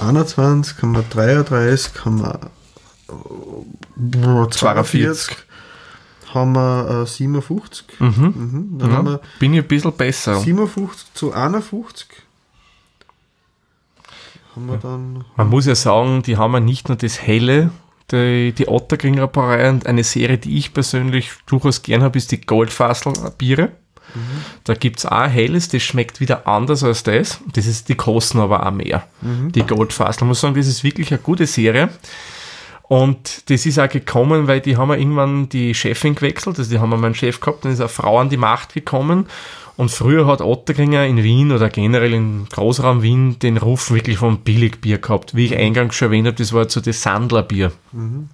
21, 0.00 0.76
kann 0.76 0.92
man 0.92 1.04
33, 1.10 1.94
kann 1.94 2.16
man 2.16 2.38
42 4.50 5.36
haben 6.34 6.52
wir 6.52 7.02
äh, 7.02 7.06
57. 7.06 7.86
Mhm. 8.00 8.08
Mhm. 8.08 8.78
Dann 8.78 8.90
ja, 8.90 8.96
haben 8.96 9.06
wir 9.06 9.20
bin 9.38 9.54
ich 9.54 9.60
ein 9.60 9.66
bisschen 9.68 9.92
besser. 9.92 10.38
57 10.38 11.14
zu 11.14 11.32
51. 11.32 12.06
Haben 14.58 14.66
wir 14.66 14.76
dann, 14.78 15.24
Man 15.36 15.48
muss 15.48 15.66
ja 15.66 15.74
sagen, 15.74 16.22
die 16.22 16.36
haben 16.36 16.52
ja 16.52 16.60
nicht 16.60 16.88
nur 16.88 16.96
das 16.96 17.22
Helle, 17.22 17.70
die, 18.10 18.52
die 18.52 18.68
Otterkringer 18.68 19.26
Brauerei 19.26 19.68
und 19.68 19.86
eine 19.86 20.04
Serie, 20.04 20.38
die 20.38 20.58
ich 20.58 20.72
persönlich 20.72 21.30
durchaus 21.46 21.82
gern 21.82 22.02
habe, 22.02 22.18
ist 22.18 22.32
die 22.32 22.40
Goldfassel 22.40 23.12
Biere. 23.36 23.72
Mhm. 24.14 24.42
Da 24.64 24.74
gibt 24.74 24.98
es 24.98 25.06
auch 25.06 25.28
Helles, 25.28 25.68
das 25.68 25.82
schmeckt 25.82 26.20
wieder 26.20 26.46
anders 26.46 26.82
als 26.82 27.02
das. 27.02 27.40
Das 27.52 27.66
ist, 27.66 27.88
die 27.88 27.94
kosten 27.94 28.40
aber 28.40 28.66
auch 28.66 28.70
mehr. 28.70 29.06
Mhm. 29.20 29.52
Die 29.52 29.62
Goldfassel. 29.62 30.22
Ich 30.22 30.28
muss 30.28 30.40
sagen, 30.40 30.54
das 30.54 30.66
ist 30.66 30.82
wirklich 30.82 31.10
eine 31.10 31.20
gute 31.20 31.46
Serie. 31.46 31.90
Und 32.82 33.50
das 33.50 33.66
ist 33.66 33.78
auch 33.78 33.88
gekommen, 33.88 34.48
weil 34.48 34.62
die 34.62 34.78
haben 34.78 34.88
ja 34.88 34.96
irgendwann 34.96 35.50
die 35.50 35.74
Chefin 35.74 36.14
gewechselt, 36.14 36.58
also 36.58 36.70
die 36.70 36.78
haben 36.78 36.90
ja 36.90 36.96
meinen 36.96 37.14
Chef 37.14 37.38
gehabt, 37.38 37.64
dann 37.64 37.72
ist 37.72 37.80
eine 37.80 37.90
Frau 37.90 38.18
an 38.18 38.30
die 38.30 38.38
Macht 38.38 38.72
gekommen. 38.72 39.26
Und 39.78 39.90
früher 39.90 40.26
hat 40.26 40.40
Otterkringer 40.40 41.06
in 41.06 41.22
Wien 41.22 41.52
oder 41.52 41.70
generell 41.70 42.12
im 42.12 42.46
Großraum 42.50 43.00
Wien 43.00 43.38
den 43.38 43.56
Ruf 43.56 43.92
wirklich 43.92 44.18
vom 44.18 44.40
Billigbier 44.40 44.98
gehabt. 44.98 45.36
Wie 45.36 45.46
ich 45.46 45.56
eingangs 45.56 45.94
schon 45.94 46.08
erwähnt 46.08 46.26
habe, 46.26 46.36
das 46.36 46.52
war 46.52 46.68
so 46.68 46.80
das 46.80 47.00
Sandlerbier. 47.00 47.72
Mhm. 47.92 48.28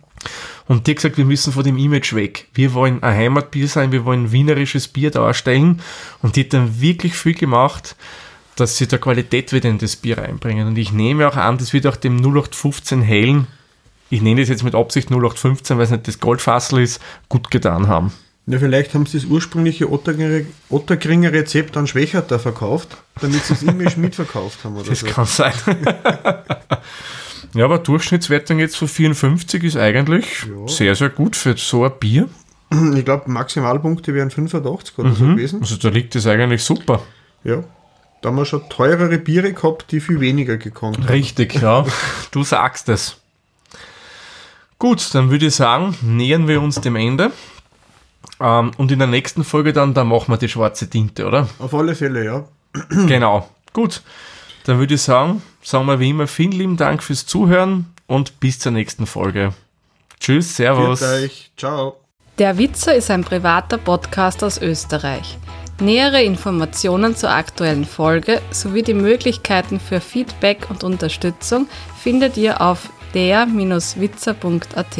Und 0.66 0.86
die 0.86 0.92
hat 0.92 0.96
gesagt, 0.96 1.18
wir 1.18 1.26
müssen 1.26 1.52
von 1.52 1.62
dem 1.62 1.76
Image 1.76 2.14
weg. 2.14 2.48
Wir 2.54 2.72
wollen 2.72 3.02
ein 3.02 3.14
Heimatbier 3.14 3.68
sein, 3.68 3.92
wir 3.92 4.06
wollen 4.06 4.32
wienerisches 4.32 4.88
Bier 4.88 5.10
darstellen. 5.10 5.82
Und 6.22 6.36
die 6.36 6.44
hat 6.44 6.54
dann 6.54 6.80
wirklich 6.80 7.14
viel 7.14 7.34
gemacht, 7.34 7.94
dass 8.56 8.78
sie 8.78 8.88
da 8.88 8.96
Qualität 8.96 9.52
wieder 9.52 9.68
in 9.68 9.76
das 9.76 9.96
Bier 9.96 10.16
reinbringen. 10.16 10.66
Und 10.66 10.78
ich 10.78 10.92
nehme 10.92 11.28
auch 11.28 11.36
an, 11.36 11.58
das 11.58 11.74
wird 11.74 11.86
auch 11.86 11.96
dem 11.96 12.16
0815 12.16 13.02
hellen 13.02 13.46
ich 14.10 14.22
nenne 14.22 14.42
es 14.42 14.48
jetzt 14.48 14.62
mit 14.62 14.74
Absicht 14.74 15.10
0815, 15.10 15.76
weil 15.76 15.84
es 15.84 15.90
nicht 15.90 16.06
das 16.06 16.20
Goldfassel 16.20 16.80
ist, 16.80 17.02
gut 17.28 17.50
getan 17.50 17.88
haben. 17.88 18.12
Ja, 18.46 18.58
vielleicht 18.58 18.92
haben 18.92 19.06
sie 19.06 19.18
das 19.18 19.26
ursprüngliche 19.26 19.90
Otterkringer 19.90 21.32
Rezept 21.32 21.76
an 21.78 21.86
Schwächerter 21.86 22.38
verkauft, 22.38 22.96
damit 23.20 23.42
sie 23.42 23.54
es 23.54 23.62
Image 23.62 23.96
mitverkauft 23.96 24.64
haben. 24.64 24.76
Oder 24.76 24.90
das 24.90 25.00
so. 25.00 25.06
kann 25.06 25.24
sein. 25.24 25.54
ja, 27.54 27.64
aber 27.64 27.78
Durchschnittswertung 27.78 28.58
jetzt 28.58 28.76
von 28.76 28.88
54 28.88 29.64
ist 29.64 29.76
eigentlich 29.78 30.42
ja. 30.42 30.68
sehr, 30.68 30.94
sehr 30.94 31.08
gut 31.08 31.36
für 31.36 31.56
so 31.56 31.84
ein 31.84 31.92
Bier. 31.98 32.28
Ich 32.94 33.04
glaube, 33.04 33.30
Maximalpunkte 33.30 34.12
wären 34.14 34.30
85 34.30 34.98
oder 34.98 35.10
mhm. 35.10 35.14
so 35.14 35.24
gewesen. 35.26 35.60
Also 35.60 35.76
da 35.76 35.88
liegt 35.88 36.14
es 36.16 36.26
eigentlich 36.26 36.62
super. 36.62 37.02
Ja. 37.44 37.62
Da 38.20 38.30
haben 38.30 38.36
wir 38.36 38.44
schon 38.44 38.68
teurere 38.68 39.18
Biere 39.18 39.52
gehabt, 39.52 39.92
die 39.92 40.00
viel 40.00 40.20
weniger 40.20 40.56
gekonnt 40.56 40.98
haben. 40.98 41.06
Richtig, 41.06 41.54
ja. 41.60 41.86
Du 42.30 42.42
sagst 42.42 42.88
es. 42.88 43.18
Gut, 44.78 45.14
dann 45.14 45.30
würde 45.30 45.46
ich 45.46 45.54
sagen, 45.54 45.96
nähern 46.02 46.48
wir 46.48 46.60
uns 46.60 46.80
dem 46.80 46.96
Ende. 46.96 47.32
Ähm, 48.40 48.72
und 48.76 48.90
in 48.90 48.98
der 48.98 49.08
nächsten 49.08 49.44
Folge 49.44 49.72
dann, 49.72 49.94
da 49.94 50.04
machen 50.04 50.32
wir 50.32 50.38
die 50.38 50.48
schwarze 50.48 50.88
Tinte, 50.88 51.26
oder? 51.26 51.48
Auf 51.58 51.74
alle 51.74 51.94
Fälle, 51.94 52.24
ja. 52.24 52.44
genau. 53.06 53.48
Gut. 53.72 54.02
Dann 54.64 54.78
würde 54.78 54.94
ich 54.94 55.02
sagen, 55.02 55.42
sagen 55.62 55.86
wir 55.86 56.00
wie 56.00 56.10
immer 56.10 56.26
vielen 56.26 56.52
lieben 56.52 56.76
Dank 56.76 57.02
fürs 57.02 57.26
Zuhören 57.26 57.86
und 58.06 58.40
bis 58.40 58.58
zur 58.58 58.72
nächsten 58.72 59.06
Folge. 59.06 59.52
Tschüss, 60.20 60.56
Servus. 60.56 61.02
Euch. 61.02 61.50
Ciao. 61.56 61.96
Der 62.38 62.58
Witzer 62.58 62.94
ist 62.94 63.10
ein 63.10 63.24
privater 63.24 63.78
Podcast 63.78 64.42
aus 64.42 64.60
Österreich. 64.60 65.38
Nähere 65.80 66.22
Informationen 66.22 67.16
zur 67.16 67.30
aktuellen 67.30 67.84
Folge 67.84 68.40
sowie 68.50 68.82
die 68.82 68.94
Möglichkeiten 68.94 69.80
für 69.80 70.00
Feedback 70.00 70.70
und 70.70 70.84
Unterstützung 70.84 71.68
findet 72.00 72.36
ihr 72.36 72.60
auf 72.60 72.90
der-witzer.at. 73.12 74.98